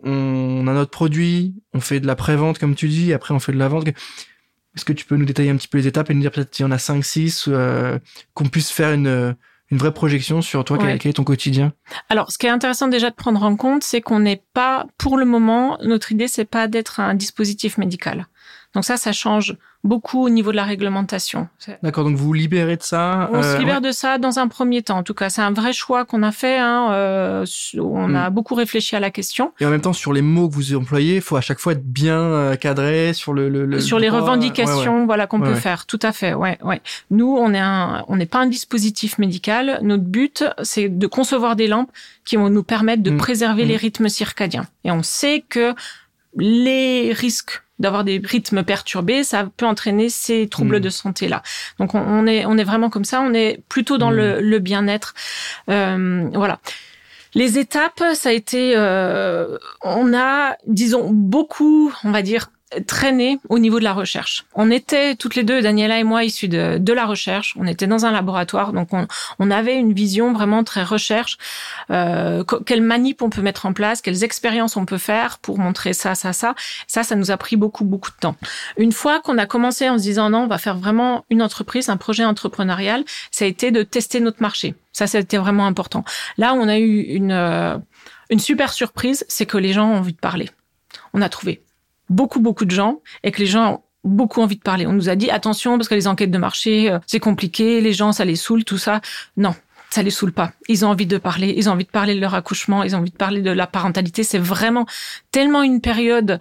[0.05, 3.53] on a notre produit, on fait de la pré-vente comme tu dis, après on fait
[3.53, 3.89] de la vente.
[3.89, 6.51] Est-ce que tu peux nous détailler un petit peu les étapes et nous dire peut-être
[6.51, 7.51] qu'il y en a 5, 6,
[8.35, 9.35] qu'on puisse faire une
[9.75, 11.73] une vraie projection sur toi, quel, est ton quotidien?
[12.09, 15.17] Alors, ce qui est intéressant déjà de prendre en compte, c'est qu'on n'est pas, pour
[15.17, 18.29] le moment, notre idée, c'est pas d'être un dispositif médical.
[18.75, 21.47] Donc ça, ça change beaucoup au niveau de la réglementation.
[21.83, 24.49] D'accord, donc vous vous libérez de ça On se euh, libère de ça dans un
[24.49, 24.99] premier temps.
[24.99, 26.59] En tout cas, c'est un vrai choix qu'on a fait.
[26.59, 27.47] Hein, euh,
[27.79, 28.35] on a hmm.
[28.35, 29.53] beaucoup réfléchi à la question.
[29.61, 31.75] Et en même temps, sur les mots que vous employez, il faut à chaque fois
[31.75, 35.87] être bien euh, cadré sur le, le, sur les revendications, voilà qu'on peut faire.
[35.87, 36.33] Tout à fait.
[36.33, 36.81] Ouais, ouais.
[37.11, 39.79] Nous, on est un, on n'est pas un dispositif médical.
[39.83, 41.91] Notre but, c'est de concevoir des lampes
[42.25, 43.19] qui vont nous permettre de hmm.
[43.19, 43.81] préserver les hmm.
[43.81, 44.67] rythmes circadiens.
[44.85, 45.75] Et on sait que
[46.37, 50.81] les risques d'avoir des rythmes perturbés, ça peut entraîner ces troubles hmm.
[50.81, 51.43] de santé là.
[51.79, 54.41] Donc on, est on est vraiment comme ça, on est plutôt dans le, hmm.
[54.41, 55.15] le bien-être.
[55.69, 56.61] Euh, voilà.
[57.35, 62.51] Les étapes, ça a été, euh, on a, disons, beaucoup, on va dire,
[62.87, 64.47] traîné au niveau de la recherche.
[64.55, 67.55] On était toutes les deux, Daniela et moi, issus de, de la recherche.
[67.59, 69.07] On était dans un laboratoire, donc on,
[69.39, 71.39] on avait une vision vraiment très recherche.
[71.91, 75.93] Euh, quelles manip on peut mettre en place, quelles expériences on peut faire pour montrer
[75.93, 76.55] ça, ça, ça.
[76.87, 78.37] Ça, ça nous a pris beaucoup, beaucoup de temps.
[78.77, 81.89] Une fois qu'on a commencé en se disant non, on va faire vraiment une entreprise,
[81.89, 84.75] un projet entrepreneurial, ça a été de tester notre marché.
[84.93, 86.05] Ça, c'était vraiment important.
[86.39, 87.77] Là, on a eu une, euh,
[88.31, 90.51] une super surprise, c'est que les gens ont envie de parler.
[91.13, 91.64] On a trouvé
[92.09, 94.87] beaucoup, beaucoup de gens et que les gens ont beaucoup envie de parler.
[94.87, 97.93] On nous a dit attention parce que les enquêtes de marché, euh, c'est compliqué, les
[97.93, 99.01] gens, ça les saoule, tout ça.
[99.37, 99.55] Non,
[99.91, 100.53] ça les saoule pas.
[100.69, 103.01] Ils ont envie de parler, ils ont envie de parler de leur accouchement, ils ont
[103.01, 104.23] envie de parler de la parentalité.
[104.25, 104.87] C'est vraiment
[105.31, 106.39] tellement une période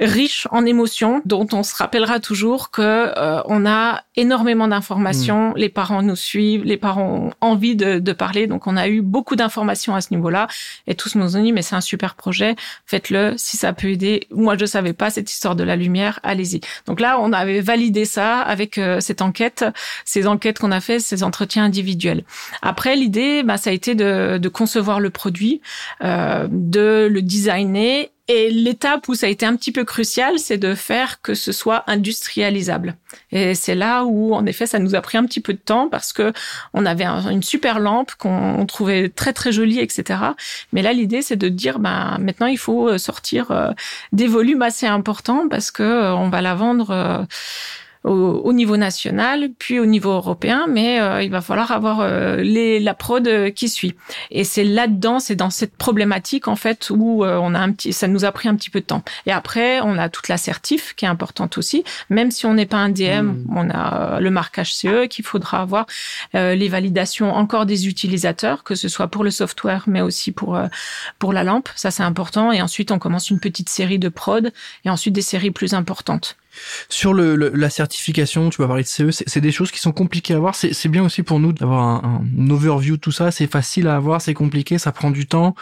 [0.00, 5.50] riche en émotions dont on se rappellera toujours que euh, on a énormément d'informations.
[5.50, 5.54] Mm.
[5.56, 8.46] Les parents nous suivent, les parents ont envie de, de parler.
[8.46, 10.48] Donc on a eu beaucoup d'informations à ce niveau-là
[10.86, 12.56] et tous nous ont dit mais c'est un super projet,
[12.86, 14.26] faites-le si ça peut aider.
[14.30, 16.60] Moi je savais pas cette histoire de la lumière, allez-y.
[16.86, 19.64] Donc là on avait validé ça avec euh, cette enquête,
[20.04, 22.24] ces enquêtes qu'on a fait, ces entretiens individuels.
[22.60, 25.60] Après l'idée, bah, ça a été de, de concevoir le produit,
[26.02, 28.08] euh, de le designer.
[28.28, 31.52] Et l'étape où ça a été un petit peu crucial, c'est de faire que ce
[31.52, 32.96] soit industrialisable.
[33.30, 35.88] Et c'est là où, en effet, ça nous a pris un petit peu de temps
[35.88, 36.32] parce que
[36.72, 40.20] on avait une super lampe qu'on trouvait très très jolie, etc.
[40.72, 43.70] Mais là, l'idée, c'est de dire, bah, maintenant, il faut sortir euh,
[44.12, 47.26] des volumes assez importants parce que euh, on va la vendre
[48.04, 52.80] au, niveau national, puis au niveau européen, mais euh, il va falloir avoir euh, les,
[52.80, 53.94] la prod euh, qui suit.
[54.30, 58.08] Et c'est là-dedans, c'est dans cette problématique en fait où on a un petit, ça
[58.08, 59.02] nous a pris un petit peu de temps.
[59.26, 62.66] Et après, on a toute la certif qui est importante aussi, même si on n'est
[62.66, 63.44] pas un DM, mmh.
[63.54, 65.86] on a le marquage CE qu'il faudra avoir,
[66.34, 70.58] les validations encore des utilisateurs, que ce soit pour le software, mais aussi pour
[71.18, 72.52] pour la lampe, ça c'est important.
[72.52, 74.52] Et ensuite, on commence une petite série de prod
[74.84, 76.36] et ensuite des séries plus importantes.
[76.88, 80.34] Sur le, la certification, tu vas parler de CE, c'est des choses qui sont compliquées
[80.34, 80.54] à avoir.
[80.54, 83.30] C'est bien aussi pour nous d'avoir un, un, overview de tout ça.
[83.30, 85.54] C'est facile à avoir, c'est compliqué, ça prend du temps.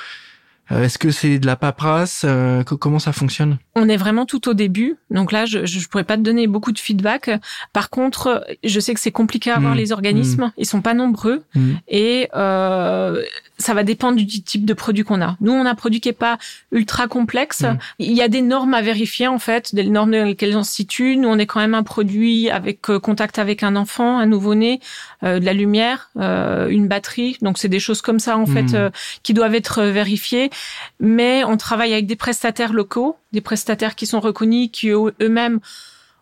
[0.73, 2.23] Euh, est-ce que c'est de la paperasse?
[2.25, 3.59] Euh, Comment ça fonctionne?
[3.75, 6.73] On est vraiment tout au début, donc là, je ne pourrais pas te donner beaucoup
[6.73, 7.31] de feedback.
[7.73, 9.79] Par contre, je sais que c'est compliqué à avoir mmh.
[9.79, 10.53] les organismes, mmh.
[10.59, 11.71] ils sont pas nombreux, mmh.
[11.89, 13.23] et euh,
[13.61, 15.37] ça va dépendre du type de produit qu'on a.
[15.41, 16.39] Nous, on a un produit qui est pas
[16.73, 17.65] ultra complexe.
[17.99, 20.73] Il y a des normes à vérifier en fait, des normes dans lesquelles on se
[20.73, 21.17] situe.
[21.17, 24.81] Nous, on est quand même un produit avec contact avec un enfant, un nouveau-né,
[25.23, 27.39] de la lumière, une batterie.
[27.43, 28.77] Donc c'est des choses comme ça en fait
[29.23, 30.51] qui doivent être vérifiées
[30.99, 35.61] mais on travaille avec des prestataires locaux, des prestataires qui sont reconnus, qui eux-mêmes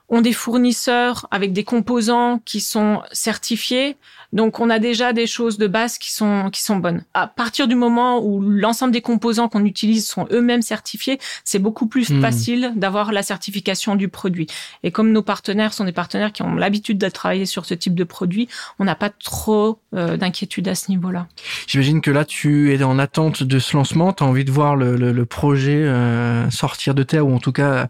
[0.09, 3.97] ont des fournisseurs avec des composants qui sont certifiés.
[4.33, 7.03] Donc on a déjà des choses de base qui sont qui sont bonnes.
[7.15, 11.87] À partir du moment où l'ensemble des composants qu'on utilise sont eux-mêmes certifiés, c'est beaucoup
[11.87, 12.21] plus hmm.
[12.21, 14.47] facile d'avoir la certification du produit.
[14.83, 17.95] Et comme nos partenaires sont des partenaires qui ont l'habitude de travailler sur ce type
[17.95, 21.27] de produit, on n'a pas trop euh, d'inquiétude à ce niveau-là.
[21.67, 24.77] J'imagine que là tu es en attente de ce lancement, tu as envie de voir
[24.77, 27.89] le, le, projet euh, sortir de terre ou en tout cas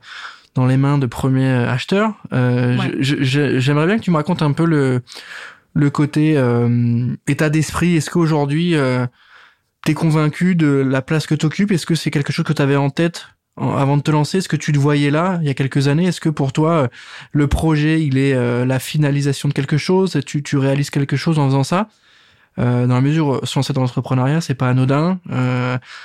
[0.55, 2.15] dans les mains de premiers acheteurs.
[2.33, 5.03] Euh, J'aimerais bien que tu me racontes un peu le
[5.75, 7.97] le côté euh, état d'esprit.
[7.97, 9.07] Est-ce qu'aujourd'hui, euh,
[9.85, 12.53] tu es convaincu de la place que tu occupes Est-ce que c'est quelque chose que
[12.53, 14.39] tu avais en tête avant de te lancer?
[14.39, 16.07] Est-ce que tu te voyais là il y a quelques années?
[16.07, 16.89] Est-ce que pour toi, euh,
[17.33, 20.21] le projet, il est euh, la finalisation de quelque chose?
[20.27, 21.89] Tu, tu réalises quelque chose en faisant ça?
[22.59, 25.21] Dans la mesure sur cet entrepreneuriat, c'est pas anodin.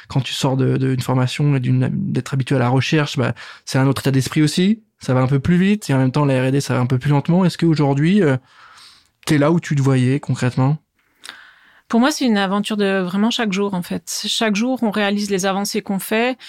[0.07, 3.33] quand tu sors d'une de, formation et d'être habitué à la recherche, bah,
[3.65, 4.83] c'est un autre état d'esprit aussi.
[4.99, 6.85] Ça va un peu plus vite et en même temps la R&D ça va un
[6.85, 7.43] peu plus lentement.
[7.43, 8.21] Est-ce qu'aujourd'hui,
[9.25, 10.77] t'es là où tu te voyais concrètement?
[11.93, 14.23] Pour moi, c'est une aventure de vraiment chaque jour, en fait.
[14.25, 16.39] Chaque jour, on réalise les avancées qu'on fait.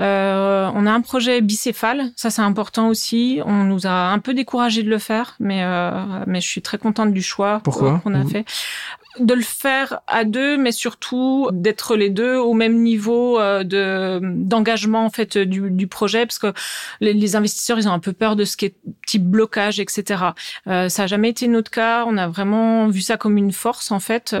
[0.00, 3.38] Euh, on a un projet bicéphale, ça c'est important aussi.
[3.44, 5.90] On nous a un peu découragé de le faire, mais euh,
[6.26, 8.46] mais je suis très contente du choix qu'on a fait
[9.18, 14.20] de le faire à deux, mais surtout d'être les deux au même niveau euh, de
[14.22, 16.52] d'engagement en fait du, du, projet, parce que
[17.00, 18.74] les, investisseurs ils ont un peu peur de ce qui est
[19.06, 20.24] type blocage, etc.
[20.66, 22.04] Euh, ça a jamais été notre cas.
[22.06, 24.36] On a vraiment vu ça comme une force en fait.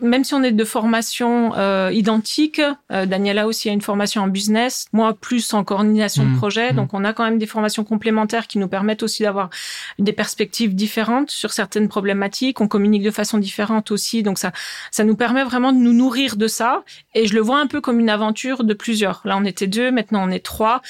[0.00, 2.60] Même si on est de formation euh, identique,
[2.92, 6.36] euh, Daniela aussi a une formation en business, moi plus en coordination de mmh.
[6.36, 6.76] projet, mmh.
[6.76, 9.50] donc on a quand même des formations complémentaires qui nous permettent aussi d'avoir
[9.98, 12.60] des perspectives différentes sur certaines problématiques.
[12.60, 14.52] On communique de façon différente aussi donc ça,
[14.90, 16.82] ça nous permet vraiment de nous nourrir de ça.
[17.14, 19.20] Et je le vois un peu comme une aventure de plusieurs.
[19.24, 20.82] Là, on était deux, maintenant on est trois.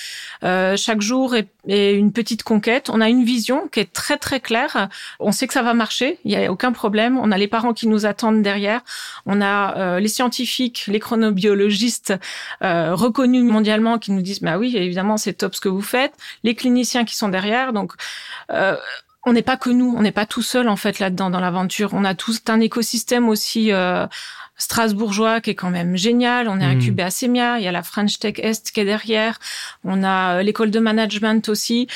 [0.44, 2.88] Euh, chaque jour est, une petite conquête.
[2.90, 4.88] On a une vision qui est très très claire.
[5.20, 6.18] On sait que ça va marcher.
[6.24, 7.18] Il y a aucun problème.
[7.18, 8.80] On a les parents qui nous attendent derrière.
[9.26, 12.14] On a euh, les scientifiques, les chronobiologistes
[12.62, 16.12] euh, reconnus mondialement qui nous disent bah oui, évidemment c'est top ce que vous faites.
[16.42, 17.72] Les cliniciens qui sont derrière.
[17.72, 17.92] Donc
[18.50, 18.76] euh,
[19.28, 21.90] on n'est pas que nous, on n'est pas tout seul en fait là-dedans dans l'aventure.
[21.92, 24.06] On a tout un écosystème aussi euh,
[24.58, 26.48] strasbourgeois qui est quand même génial.
[26.48, 26.78] On est mmh.
[26.78, 29.38] incubé à Semia, il y a la French Tech Est qui est derrière,
[29.84, 31.88] on a euh, l'école de management aussi.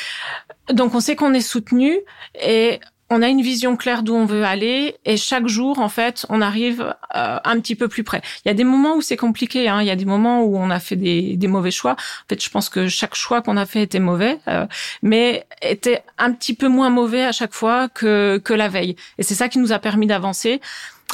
[0.73, 1.99] Donc on sait qu'on est soutenu
[2.41, 2.81] et
[3.13, 6.41] on a une vision claire d'où on veut aller et chaque jour, en fait, on
[6.41, 8.23] arrive euh, un petit peu plus près.
[8.45, 9.69] Il y a des moments où c'est compliqué.
[9.69, 9.83] Hein.
[9.83, 11.93] Il y a des moments où on a fait des, mauvais choix.
[11.93, 14.67] En fait, je pense que chaque choix qu'on a fait était mauvais, euh,
[15.03, 18.97] mais était un petit peu moins mauvais à chaque fois que, que la veille.
[19.19, 20.63] Et c'est ça qui nous a permis d'avancer.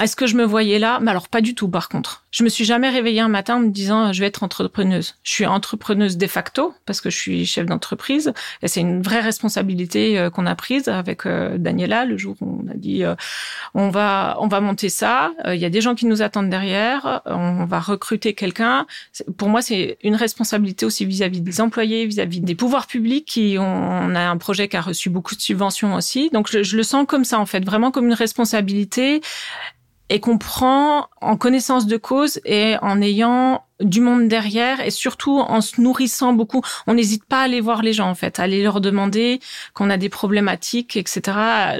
[0.01, 1.01] Est-ce que je me voyais là?
[1.03, 2.25] Mais alors pas du tout par contre.
[2.31, 5.17] Je me suis jamais réveillée un matin en me disant je vais être entrepreneuse.
[5.25, 8.33] Je suis entrepreneuse de facto parce que je suis chef d'entreprise
[8.63, 12.63] et c'est une vraie responsabilité euh, qu'on a prise avec euh, Daniela le jour où
[12.65, 13.15] on a dit euh,
[13.75, 17.23] on va on va monter ça, il y a des gens qui nous attendent derrière,
[17.27, 18.87] on va recruter quelqu'un.
[19.37, 23.65] Pour moi, c'est une responsabilité aussi vis-à-vis des employés, vis-à-vis des pouvoirs publics qui ont
[23.65, 26.31] on a un projet qui a reçu beaucoup de subventions aussi.
[26.31, 29.21] Donc je le sens comme ça en fait, vraiment comme une responsabilité
[30.11, 35.38] et qu'on prend en connaissance de cause et en ayant du monde derrière et surtout
[35.38, 36.62] en se nourrissant beaucoup.
[36.87, 39.40] On n'hésite pas à aller voir les gens en fait, à aller leur demander
[39.75, 41.21] qu'on a des problématiques, etc.,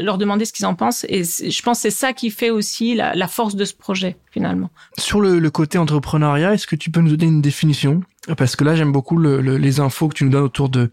[0.01, 1.05] leur demander ce qu'ils en pensent.
[1.09, 4.71] Et je pense c'est ça qui fait aussi la, force de ce projet finalement.
[4.97, 8.03] Sur le, côté entrepreneuriat, est-ce que tu peux nous donner une définition?
[8.37, 10.91] Parce que là, j'aime beaucoup les infos que tu nous donnes autour de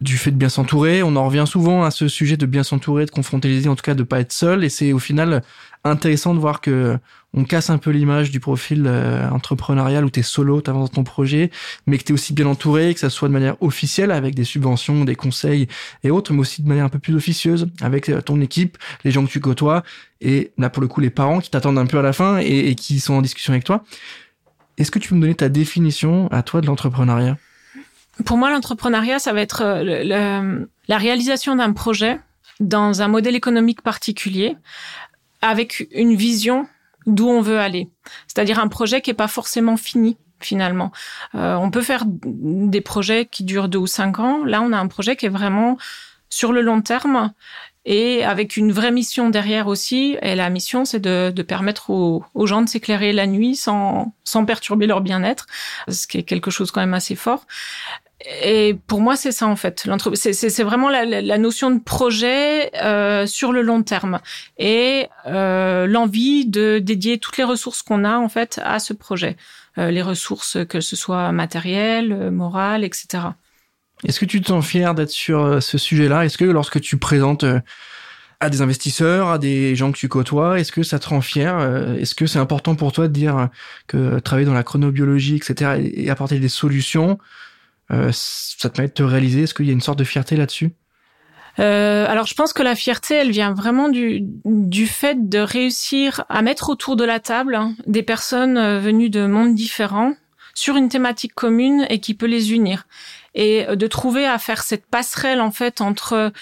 [0.00, 1.02] du fait de bien s'entourer.
[1.02, 3.76] On en revient souvent à ce sujet de bien s'entourer, de confronter les idées, en
[3.76, 4.64] tout cas de pas être seul.
[4.64, 5.42] Et c'est au final
[5.84, 6.98] intéressant de voir que
[7.32, 10.90] on casse un peu l'image du profil euh, entrepreneurial où tu es solo, tu avances
[10.90, 11.50] ton projet,
[11.86, 14.42] mais que tu es aussi bien entouré, que ça soit de manière officielle avec des
[14.42, 15.68] subventions, des conseils
[16.02, 19.12] et autres, mais aussi de manière un peu plus officieuse avec euh, ton équipe, les
[19.12, 19.84] gens que tu côtoies
[20.20, 22.70] et là pour le coup les parents qui t'attendent un peu à la fin et,
[22.70, 23.84] et qui sont en discussion avec toi.
[24.76, 27.36] Est-ce que tu peux me donner ta définition à toi de l'entrepreneuriat?
[28.24, 32.20] Pour moi, l'entrepreneuriat, ça va être euh, la réalisation d'un projet
[32.58, 34.56] dans un modèle économique particulier
[35.40, 36.68] avec une vision
[37.06, 37.88] d'où on veut aller.
[38.26, 40.90] C'est-à-dire un projet qui n'est pas forcément fini finalement.
[41.34, 44.44] Euh, on peut faire des projets qui durent deux ou cinq ans.
[44.44, 45.76] Là, on a un projet qui est vraiment
[46.30, 47.32] sur le long terme
[47.84, 50.16] et avec une vraie mission derrière aussi.
[50.22, 54.14] Et la mission, c'est de, de, permettre aux, aux gens de s'éclairer la nuit sans,
[54.24, 55.46] sans perturber leur bien-être,
[55.88, 57.46] ce qui est quelque chose quand même assez fort.
[58.42, 59.88] Et pour moi, c'est ça en fait.
[60.14, 64.20] C'est vraiment la, la, notion de projet euh, sur le long terme
[64.58, 69.36] et euh, l'envie de dédier toutes les ressources qu'on a en fait à ce projet,
[69.78, 73.28] euh, les ressources que ce soit matérielles, morales, etc.
[74.04, 76.24] Est-ce que tu te sens fier d'être sur euh, ce sujet-là?
[76.24, 77.60] Est-ce que lorsque tu présentes euh,
[78.40, 81.54] à des investisseurs, à des gens que tu côtoies, est-ce que ça te rend fier
[81.58, 83.48] euh, Est-ce que c'est important pour toi de dire
[83.86, 87.18] que travailler dans la chronobiologie, etc., et apporter des solutions,
[87.90, 89.42] ça te permet de te réaliser?
[89.42, 90.70] Est-ce qu'il y a une sorte de fierté là-dessus?
[91.58, 96.40] Alors je pense que la fierté, elle vient vraiment du, du fait de réussir à
[96.40, 100.14] mettre autour de la table hein, des personnes venues de mondes différents
[100.54, 102.86] sur une thématique commune et qui peut les unir
[103.34, 106.32] et de trouver à faire cette passerelle en fait entre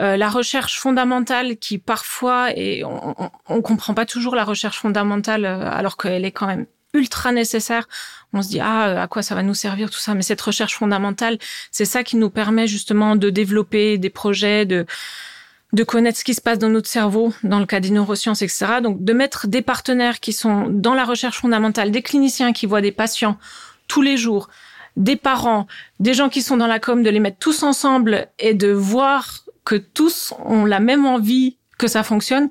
[0.00, 3.14] euh, la recherche fondamentale qui parfois et on,
[3.48, 7.88] on, comprend pas toujours la recherche fondamentale euh, alors qu'elle est quand même ultra nécessaire.
[8.32, 10.14] On se dit ah à quoi ça va nous servir tout ça?
[10.14, 11.38] Mais cette recherche fondamentale
[11.70, 14.84] c'est ça qui nous permet justement de développer des projets de
[15.72, 18.80] de connaître ce qui se passe dans notre cerveau, dans le cas des neurosciences, etc.
[18.80, 22.80] Donc, de mettre des partenaires qui sont dans la recherche fondamentale, des cliniciens qui voient
[22.80, 23.38] des patients
[23.88, 24.48] tous les jours,
[24.96, 25.66] des parents,
[26.00, 29.44] des gens qui sont dans la com, de les mettre tous ensemble et de voir
[29.64, 32.48] que tous ont la même envie que ça fonctionne,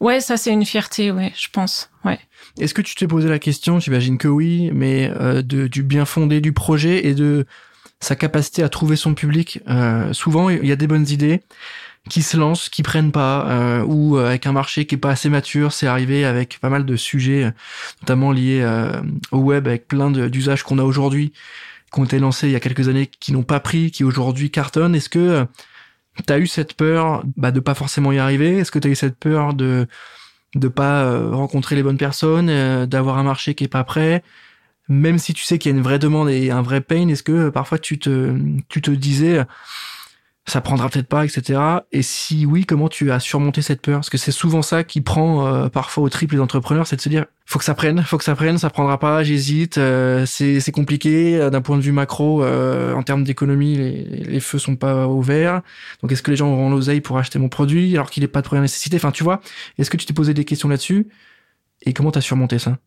[0.00, 1.90] Ouais, ça c'est une fierté, ouais, je pense.
[2.04, 2.18] Ouais.
[2.60, 6.04] Est-ce que tu t'es posé la question, j'imagine que oui, mais euh, de, du bien
[6.04, 7.46] fondé du projet et de
[8.00, 11.42] sa capacité à trouver son public euh, Souvent, il y a des bonnes idées
[12.08, 15.10] qui se lancent, qui prennent pas, euh, ou euh, avec un marché qui est pas
[15.10, 15.72] assez mature.
[15.72, 17.52] C'est arrivé avec pas mal de sujets,
[18.02, 19.00] notamment liés euh,
[19.32, 21.32] au web, avec plein d'usages qu'on a aujourd'hui,
[21.92, 24.50] qui ont été lancés il y a quelques années, qui n'ont pas pris, qui aujourd'hui
[24.50, 24.94] cartonnent.
[24.94, 25.46] Est-ce que
[26.24, 28.58] T'as eu cette peur bah, de pas forcément y arriver?
[28.58, 29.86] Est-ce que t'as eu cette peur de
[30.54, 34.22] de pas euh, rencontrer les bonnes personnes, euh, d'avoir un marché qui est pas prêt?
[34.88, 37.22] Même si tu sais qu'il y a une vraie demande et un vrai pain, est-ce
[37.22, 38.34] que euh, parfois tu te
[38.68, 39.44] tu te disais
[40.48, 41.60] ça prendra peut-être pas, etc.
[41.90, 43.98] Et si oui, comment tu as surmonté cette peur?
[43.98, 47.00] Parce que c'est souvent ça qui prend euh, parfois au triple les entrepreneurs, c'est de
[47.00, 50.24] se dire faut que ça prenne, faut que ça prenne, ça prendra pas, j'hésite, euh,
[50.24, 54.58] c'est c'est compliqué euh, d'un point de vue macro en termes d'économie, les, les feux
[54.58, 55.62] sont pas ouverts.
[56.02, 58.40] Donc est-ce que les gens auront l'oseille pour acheter mon produit alors qu'il est pas
[58.40, 58.96] de première nécessité?
[58.96, 59.40] Enfin, tu vois,
[59.78, 61.08] est-ce que tu t'es posé des questions là-dessus?
[61.82, 62.78] Et comment tu as surmonté ça?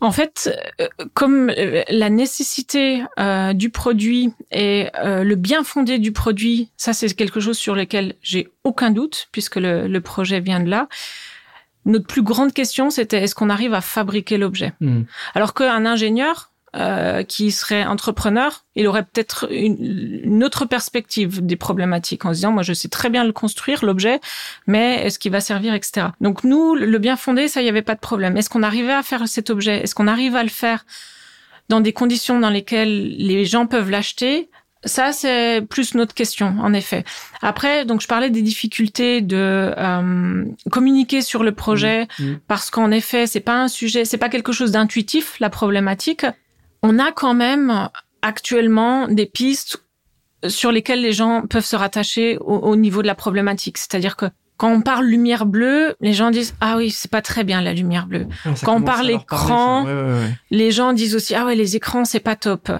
[0.00, 6.12] En fait, euh, comme euh, la nécessité euh, du produit et le bien fondé du
[6.12, 10.60] produit, ça c'est quelque chose sur lequel j'ai aucun doute puisque le, le, projet vient
[10.60, 10.88] de là.
[11.84, 14.72] Notre plus grande question, c'était est-ce qu'on arrive à fabriquer l'objet?
[14.80, 15.02] Mmh.
[15.34, 22.26] Alors qu'un ingénieur, euh, qui serait entrepreneur, il aurait peut-être une, autre perspective des problématiques
[22.26, 24.20] en se disant, moi, je sais très bien le construire, l'objet,
[24.66, 26.08] mais est-ce qu'il va servir, etc.
[26.20, 28.36] Donc nous, le bien fondé, ça, il n'y avait pas de problème.
[28.36, 29.82] Est-ce qu'on arrivait à faire cet objet?
[29.82, 30.84] Est-ce qu'on arrive à le faire
[31.70, 34.50] dans des conditions dans lesquelles les gens peuvent l'acheter?
[34.84, 37.04] Ça, c'est plus notre question, en effet.
[37.40, 42.40] Après, donc je parlais des difficultés de euh, communiquer sur le projet mmh, mmh.
[42.46, 46.26] parce qu'en effet, c'est pas un sujet, c'est pas quelque chose d'intuitif la problématique
[46.82, 47.88] on a quand même
[48.22, 49.82] actuellement des pistes
[50.48, 53.78] sur lesquelles les gens peuvent se rattacher au, niveau de la problématique.
[53.78, 57.44] C'est-à-dire que quand on parle lumière bleue, les gens disent ah oui c'est pas très
[57.44, 58.26] bien la lumière bleue.
[58.44, 59.86] Ah, quand on parle écran,
[60.50, 62.70] les gens disent aussi ah ouais les écrans c'est pas top.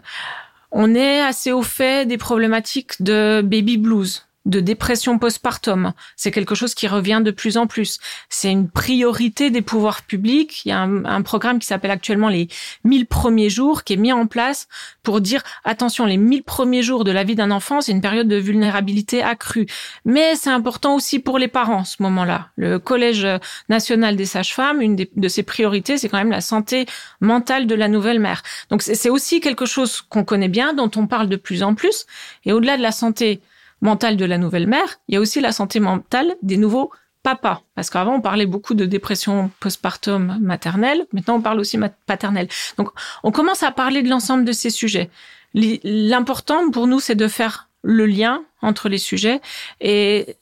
[0.73, 5.93] On est assez au fait des problématiques de baby blues de dépression postpartum.
[6.17, 7.99] C'est quelque chose qui revient de plus en plus.
[8.31, 10.65] C'est une priorité des pouvoirs publics.
[10.65, 12.49] Il y a un, programme qui s'appelle actuellement les
[12.85, 14.69] 1000 premiers jours qui est mis en place
[15.03, 18.29] pour dire attention, les 1000 premiers jours de la vie d'un enfant, c'est une période
[18.29, 19.67] de vulnérabilité accrue.
[20.05, 22.49] Mais c'est important aussi pour les parents ce moment-là.
[22.57, 23.27] Le Collège
[23.69, 26.87] national des sages-femmes, une de ses priorités, c'est quand même la santé
[27.21, 28.43] mentale de la nouvelle mère.
[28.71, 32.07] Donc c'est aussi quelque chose qu'on connaît bien, dont on parle de plus en plus.
[32.45, 33.41] Et au-delà de la santé
[33.81, 36.91] mentale de la nouvelle mère, il y a aussi la santé mentale des nouveaux
[37.23, 37.63] papas.
[37.75, 41.07] Parce qu'avant, on parlait beaucoup de dépression postpartum maternelle.
[41.13, 42.49] Maintenant, on parle aussi paternelle.
[42.79, 42.91] Donc,
[43.23, 45.11] on commence à parler de l'ensemble de ces sujets.
[45.55, 49.41] L'important pour nous, c'est de faire le lien entre les sujets
[49.81, 50.37] et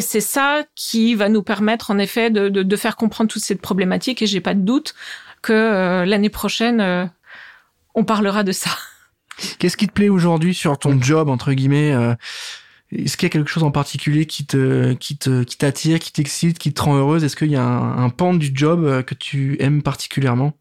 [0.00, 4.22] c'est ça qui va nous permettre, en effet, de faire comprendre toute cette problématique.
[4.22, 4.94] Et j'ai pas de doute
[5.42, 7.06] que euh, l'année prochaine, euh,
[7.94, 8.70] on parlera de ça.
[9.58, 12.14] Qu'est-ce qui te plaît aujourd'hui sur ton job entre guillemets euh,
[12.92, 16.12] Est-ce qu'il y a quelque chose en particulier qui te qui te qui t'attire, qui
[16.12, 17.24] t'excite, qui te rend heureuse?
[17.24, 20.54] Est-ce qu'il y a un, un pan du job euh, que tu aimes particulièrement?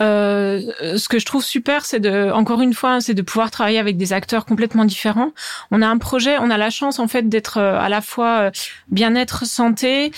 [0.00, 3.78] Euh, ce que je trouve super, c'est de, encore une fois, c'est de pouvoir travailler
[3.78, 5.32] avec des acteurs complètement différents.
[5.70, 8.50] On a un projet, on a la chance en fait d'être à la fois
[8.88, 10.10] bien-être santé,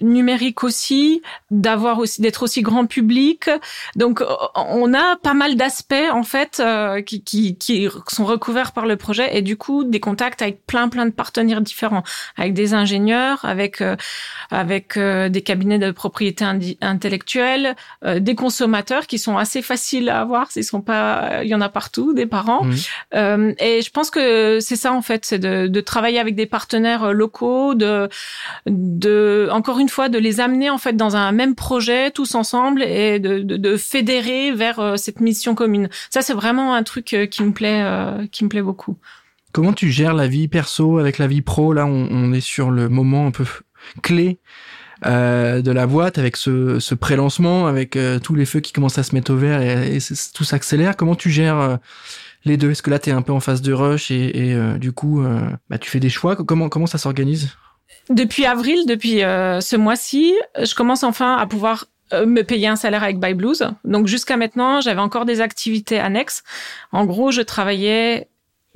[0.00, 3.50] numérique aussi, d'avoir aussi d'être aussi grand public.
[3.96, 4.22] Donc
[4.54, 8.96] on a pas mal d'aspects en fait euh, qui, qui, qui sont recouverts par le
[8.96, 12.04] projet et du coup des contacts avec plein plein de partenaires différents,
[12.36, 13.96] avec des ingénieurs, avec euh,
[14.50, 16.44] avec euh, des cabinets de propriété
[16.80, 21.60] intellectuelle, des consommateurs qui sont assez faciles à avoir, ils sont pas il y en
[21.60, 22.64] a partout, des parents.
[22.64, 23.52] Mmh.
[23.58, 27.12] et je pense que c'est ça en fait, c'est de, de travailler avec des partenaires
[27.12, 28.08] locaux, de
[28.66, 32.82] de encore une fois de les amener en fait dans un même projet tous ensemble
[32.82, 35.88] et de, de, fédérer vers euh, cette mission commune.
[36.10, 38.96] Ça c'est vraiment un truc euh, qui me plaît euh, qui me plaît beaucoup.
[39.52, 41.72] Comment tu gères la vie perso avec la vie pro?
[41.72, 43.44] Là, on, est sur le moment un peu
[44.02, 44.38] clé
[45.04, 49.14] de la boîte avec ce, ce pré-lancement, avec tous les feux qui commencent à se
[49.14, 49.98] mettre au vert et, et
[50.34, 50.96] tout s'accélère.
[50.96, 51.78] Comment tu gères
[52.44, 52.72] les deux?
[52.72, 55.24] Est-ce que là, tu es un peu en phase de rush et, et du coup,
[55.70, 56.36] bah, tu fais des choix?
[56.36, 57.56] Comment, comment ça s'organise?
[58.10, 62.76] Depuis avril, depuis euh, ce mois-ci, je commence enfin à pouvoir euh, me payer un
[62.76, 63.68] salaire avec Buy Blues.
[63.84, 66.42] Donc jusqu'à maintenant, j'avais encore des activités annexes.
[66.92, 68.28] En gros, je travaillais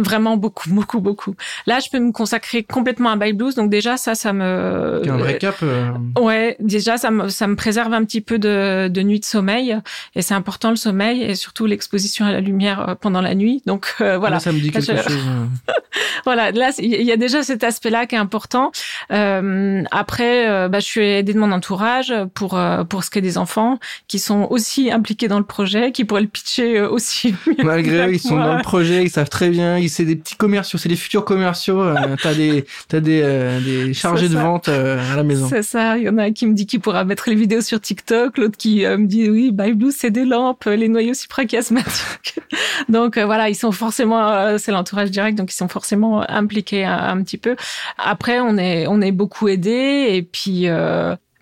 [0.03, 1.35] Vraiment beaucoup, beaucoup, beaucoup.
[1.67, 3.55] Là, je peux me consacrer complètement à By Blues.
[3.55, 5.03] Donc déjà, ça, ça me...
[5.09, 5.57] un vrai cap.
[5.62, 5.91] Euh.
[6.21, 9.79] Ouais, déjà, ça me, ça me préserve un petit peu de, de nuit de sommeil.
[10.15, 13.63] Et c'est important le sommeil et surtout l'exposition à la lumière euh, pendant la nuit.
[13.67, 14.40] Donc euh, voilà.
[14.40, 15.19] ça me dit quelque chose.
[16.25, 18.73] voilà, là, il y a déjà cet aspect-là qui est important.
[19.13, 23.38] Euh, après, bah, je suis aidée de mon entourage pour pour ce qui est des
[23.38, 23.79] enfants
[24.09, 27.35] qui sont aussi impliqués dans le projet, qui pourraient le pitcher aussi.
[27.65, 30.79] Malgré eux, ils sont dans le projet, ils savent très bien c'est des petits commerciaux,
[30.79, 31.81] c'est des futurs commerciaux.
[31.83, 35.47] Euh, t'as des, t'as des, euh, des chargés de vente euh, à la maison.
[35.49, 35.99] C'est ça.
[35.99, 38.57] Il y en a qui me dit qu'il pourra mettre les vidéos sur TikTok, l'autre
[38.57, 42.40] qui me dit oui, By Blue, c'est des lampes, les noyaux suprachiasmatiques.
[42.88, 47.38] donc voilà, ils sont forcément, c'est l'entourage direct, donc ils sont forcément impliqués un, petit
[47.38, 47.57] peu.
[47.99, 50.67] Après, on est, on est beaucoup aidés et puis.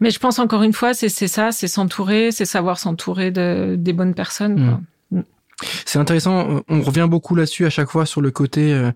[0.00, 3.92] mais je pense encore une fois, c'est ça, c'est s'entourer, c'est savoir s'entourer de, des
[3.92, 4.56] bonnes personnes.
[4.56, 4.80] Quoi.
[5.84, 8.92] C'est intéressant, on revient beaucoup là-dessus à chaque fois sur le côté euh,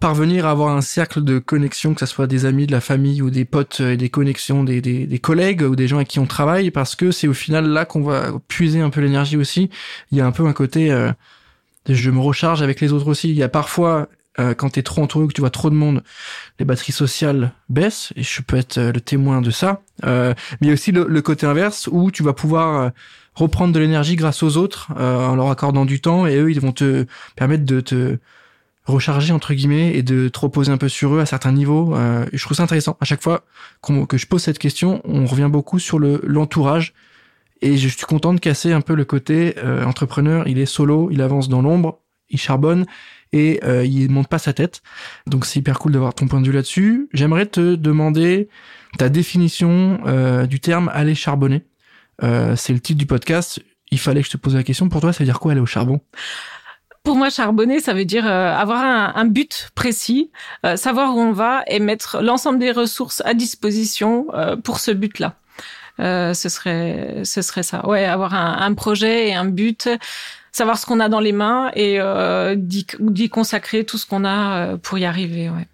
[0.00, 3.22] parvenir à avoir un cercle de connexion, que ce soit des amis, de la famille
[3.22, 6.18] ou des potes et des connexions, des, des, des, collègues ou des gens avec qui
[6.18, 9.70] on travaille, parce que c'est au final là qu'on va puiser un peu l'énergie aussi.
[10.10, 11.12] Il y a un peu un côté, euh,
[11.88, 13.30] je me recharge avec les autres aussi.
[13.30, 14.08] Il y a parfois,
[14.40, 16.02] euh, quand t'es trop entouré, que tu vois trop de monde,
[16.58, 19.82] les batteries sociales baissent, et je peux être le témoin de ça.
[20.02, 22.90] mais il y a aussi le, le, côté inverse, où tu vas pouvoir
[23.34, 26.60] reprendre de l'énergie grâce aux autres euh, en leur accordant du temps et eux ils
[26.60, 27.06] vont te
[27.36, 28.18] permettre de te
[28.84, 31.94] recharger entre guillemets et de te reposer un peu sur eux à certains niveaux.
[31.94, 32.96] Euh, je trouve ça intéressant.
[33.00, 33.44] À chaque fois
[34.08, 36.92] que je pose cette question, on revient beaucoup sur le l'entourage
[37.62, 40.46] et je suis content de casser un peu le côté euh, entrepreneur.
[40.48, 42.86] Il est solo, il avance dans l'ombre, il charbonne
[43.32, 44.82] et euh, il monte pas sa tête.
[45.26, 47.08] Donc c'est hyper cool d'avoir ton point de vue là-dessus.
[47.12, 48.48] J'aimerais te demander
[48.98, 51.62] ta définition euh, du terme aller charbonner.
[52.22, 53.60] Euh, c'est le titre du podcast.
[53.90, 54.88] Il fallait que je te pose la question.
[54.88, 56.00] Pour toi, ça veut dire quoi aller au charbon?
[57.04, 60.30] Pour moi, charbonner, ça veut dire euh, avoir un, but précis,
[60.64, 64.28] euh, savoir où on va et mettre l'ensemble des ressources à disposition
[64.62, 65.34] pour ce but-là.
[65.98, 67.86] ce serait, ce serait ça.
[67.88, 69.88] Ouais, avoir un, projet et un but,
[70.52, 71.98] savoir ce qu'on a dans les mains et
[72.56, 75.50] d'y consacrer tout ce qu'on a pour y arriver.
[75.50, 75.66] Ouais.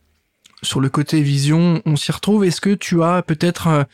[0.63, 2.47] Sur le côté vision, on s'y retrouve.
[2.47, 3.87] Est-ce que tu as peut-être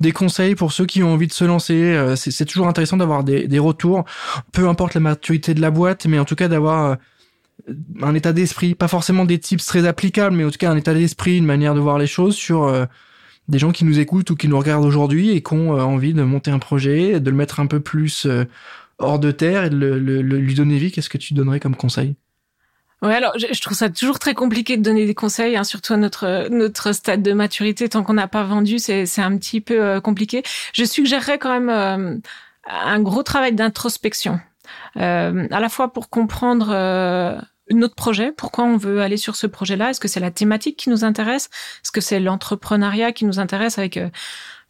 [0.00, 1.74] des conseils pour ceux qui ont envie de se lancer.
[1.74, 4.04] Euh, c'est toujours intéressant d'avoir des, des, retours,
[4.52, 8.32] peu importe la maturité de la boîte, mais en tout cas d'avoir euh, un état
[8.32, 11.46] d'esprit, pas forcément des tips très applicables, mais en tout cas un état d'esprit, une
[11.46, 12.84] manière de voir les choses sur euh,
[13.48, 16.22] des gens qui nous écoutent ou qui nous regardent aujourd'hui et qui ont envie de
[16.22, 18.26] monter un projet, de le mettre un peu plus
[18.98, 20.90] hors de terre et de lui donner vie.
[20.90, 22.16] Qu'est-ce que tu donnerais comme conseil?
[23.02, 25.98] Ouais, alors je, trouve ça toujours très compliqué de donner des conseils, hein, surtout à
[25.98, 27.88] notre notre stade de maturité.
[27.90, 30.42] Tant qu'on n'a pas vendu, c'est c'est un petit peu euh, compliqué.
[30.72, 32.16] Je suggérerais quand même euh,
[32.66, 34.40] un gros travail d'introspection,
[34.96, 36.68] euh, à la fois pour comprendre
[37.70, 39.90] notre projet, pourquoi on veut aller sur ce projet-là.
[39.90, 41.50] Est-ce que c'est la thématique qui nous intéresse
[41.82, 43.98] Est-ce que c'est l'entrepreneuriat qui nous intéresse avec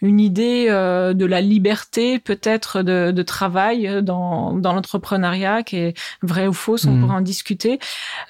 [0.02, 5.94] une idée euh, de la liberté peut-être de, de, travail dans, dans l'entrepreneuriat qui est
[6.22, 7.00] vrai ou fausse, on mmh.
[7.00, 7.78] pourra en discuter.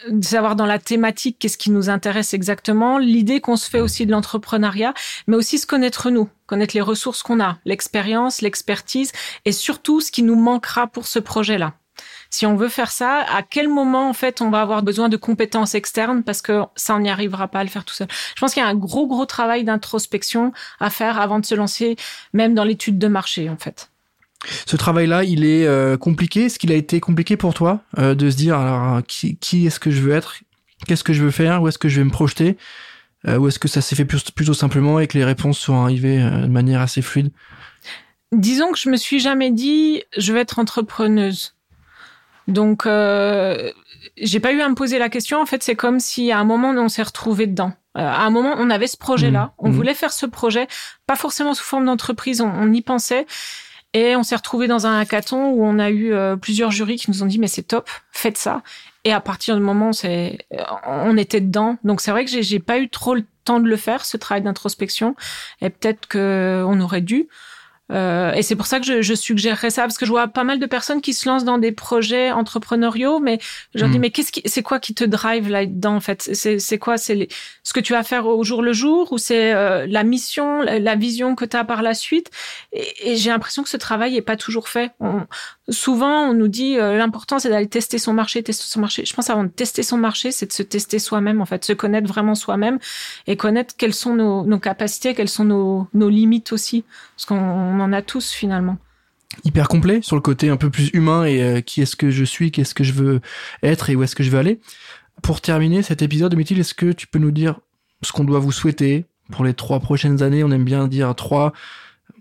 [0.09, 4.07] De savoir dans la thématique qu'est-ce qui nous intéresse exactement, l'idée qu'on se fait aussi
[4.07, 4.95] de l'entrepreneuriat,
[5.27, 9.13] mais aussi se connaître nous, connaître les ressources qu'on a, l'expérience, l'expertise
[9.45, 11.75] et surtout ce qui nous manquera pour ce projet-là
[12.31, 15.17] si on veut faire ça, à quel moment en fait on va avoir besoin de
[15.17, 16.23] compétences externes?
[16.23, 18.09] Parce que ça on n'y arrivera pas à le faire tout seul.
[18.35, 21.55] Je pense qu'il y a un gros gros travail d'introspection à faire avant de se
[21.55, 21.97] lancer,
[22.33, 23.91] même dans l'étude de marché en fait.
[24.67, 26.45] Ce travail-là, il est euh, compliqué?
[26.45, 29.81] Est-ce qu'il a été compliqué pour toi euh, de se dire alors qui, qui est-ce
[29.81, 30.41] que je veux être,
[30.87, 32.57] qu'est-ce que je veux faire, où est-ce que je vais me projeter,
[33.27, 36.19] euh, ou est-ce que ça s'est fait plutôt simplement et que les réponses sont arrivées
[36.19, 37.31] de manière assez fluide?
[38.33, 41.56] Disons que je me suis jamais dit je vais être entrepreneuse.
[42.49, 43.73] Donc, euh,
[44.17, 45.41] j'ai pas eu à me poser la question.
[45.41, 47.73] En fait, c'est comme si à un moment on s'est retrouvé dedans.
[47.97, 49.53] Euh, à un moment, on avait ce projet-là, mmh.
[49.59, 49.73] on mmh.
[49.73, 50.69] voulait faire ce projet,
[51.07, 53.27] pas forcément sous forme d'entreprise, on, y pensait.
[53.95, 57.11] Et on s'est retrouvé dans un hackathon où on a eu euh, plusieurs jurys qui
[57.11, 58.63] nous ont dit mais c'est top, faites ça.
[59.05, 60.39] Et à partir du moment où c'est,
[60.87, 61.79] on était dedans.
[61.85, 64.43] Donc c'est vrai que j'ai pas eu trop le temps de le faire, ce travail
[64.43, 65.15] d'introspection.
[65.63, 67.29] Et peut-être que on aurait dû.
[67.93, 70.43] Euh, et c'est pour ça que je, je, suggérerais ça parce que je vois pas
[70.43, 73.39] mal de personnes qui se lancent dans des projets entrepreneuriaux, mais
[73.75, 74.01] je leur dis hmm.
[74.01, 76.29] mais qu'est-ce qui, c'est quoi qui te drive là-dedans en fait?
[76.33, 76.97] C'est c'est quoi?
[76.99, 77.29] C'est
[77.63, 80.97] ce que tu vas faire au jour le jour ou c'est euh, la mission, la,
[80.97, 82.31] vision que tu as par la suite?
[82.73, 84.91] Et, et j'ai l'impression que ce travail est pas toujours fait.
[84.99, 85.27] On,
[85.69, 89.05] souvent, on nous dit euh, l'important c'est d'aller tester son marché, tester son marché.
[89.05, 91.73] Je pense avant de tester son marché, c'est de se tester soi-même en fait, se
[91.73, 92.79] connaître vraiment soi-même
[93.27, 96.85] et connaître quelles sont nos, nos capacités, quelles sont nos, nos limites aussi,
[97.17, 98.79] parce qu'on on en a tous finalement
[99.45, 102.25] hyper complet sur le côté un peu plus humain et euh, qui est-ce que je
[102.25, 103.21] suis, qu'est-ce que je veux
[103.63, 104.61] être et où est-ce que je veux aller.
[105.23, 107.61] Pour terminer cet épisode, Métil, est-ce que tu peux nous dire
[108.03, 110.45] ce qu'on doit vous souhaiter pour les trois prochaines années?
[110.45, 111.53] On aime bien dire trois.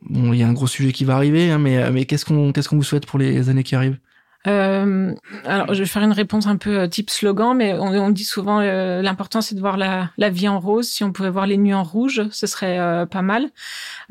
[0.02, 2.52] Bon, il y a un gros sujet qui va arriver, hein, mais, mais qu'est-ce qu'on
[2.52, 4.00] qu'est-ce qu'on vous souhaite pour les années qui arrivent?
[4.48, 5.14] Euh,
[5.46, 8.24] alors, je vais faire une réponse un peu euh, type slogan, mais on, on dit
[8.24, 10.88] souvent euh, l'important c'est de voir la, la, vie en rose.
[10.88, 13.50] Si on pouvait voir les nuits en rouge, ce serait euh, pas mal.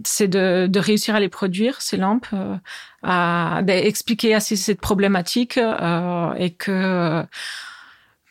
[0.05, 2.27] C'est de, de, réussir à les produire ces lampes,
[3.03, 7.25] à d'expliquer assez cette problématique et que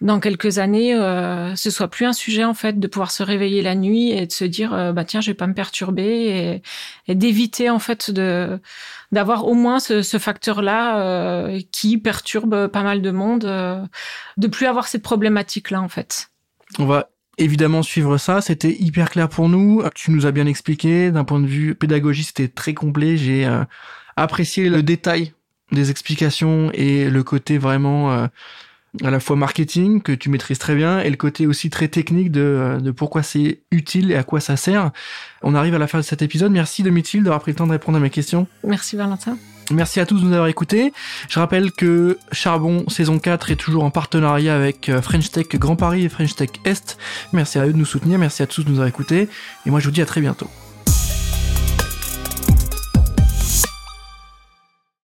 [0.02, 3.62] dans quelques années, euh, ce soit plus un sujet en fait de pouvoir se réveiller
[3.62, 6.62] la nuit et de se dire euh, bah tiens je vais pas me perturber
[7.08, 8.60] et, d'éviter en fait de
[9.14, 13.82] d'avoir au moins ce, ce facteur là euh, qui perturbe pas mal de monde, euh,
[14.38, 16.30] de plus avoir cette problématique là en fait.
[16.80, 18.41] On va évidemment suivre ça.
[18.41, 19.84] C'était hyper clair pour nous.
[19.96, 23.16] Tu nous as bien expliqué d'un point de vue pédagogique, c'était très complet.
[23.16, 23.64] J'ai euh,
[24.16, 25.34] apprécié le détail
[25.72, 28.28] des explications et le côté vraiment
[29.04, 32.32] à la fois marketing que tu maîtrises très bien et le côté aussi très technique
[32.32, 34.91] de, de pourquoi c'est utile et à quoi ça sert.
[35.41, 36.52] On arrive à la fin de cet épisode.
[36.52, 38.48] Merci Domitil d'avoir pris le temps de répondre à mes questions.
[38.64, 39.38] Merci Valentin.
[39.72, 40.94] Merci à tous de nous avoir écoutés.
[41.30, 45.76] Je rappelle que Charbon saison 4 est toujours en partenariat avec euh, French Tech Grand
[45.76, 46.98] Paris et French Tech Est.
[47.32, 49.30] Merci à eux de nous soutenir, merci à tous de nous avoir écoutés
[49.66, 50.50] et moi je vous dis à très bientôt.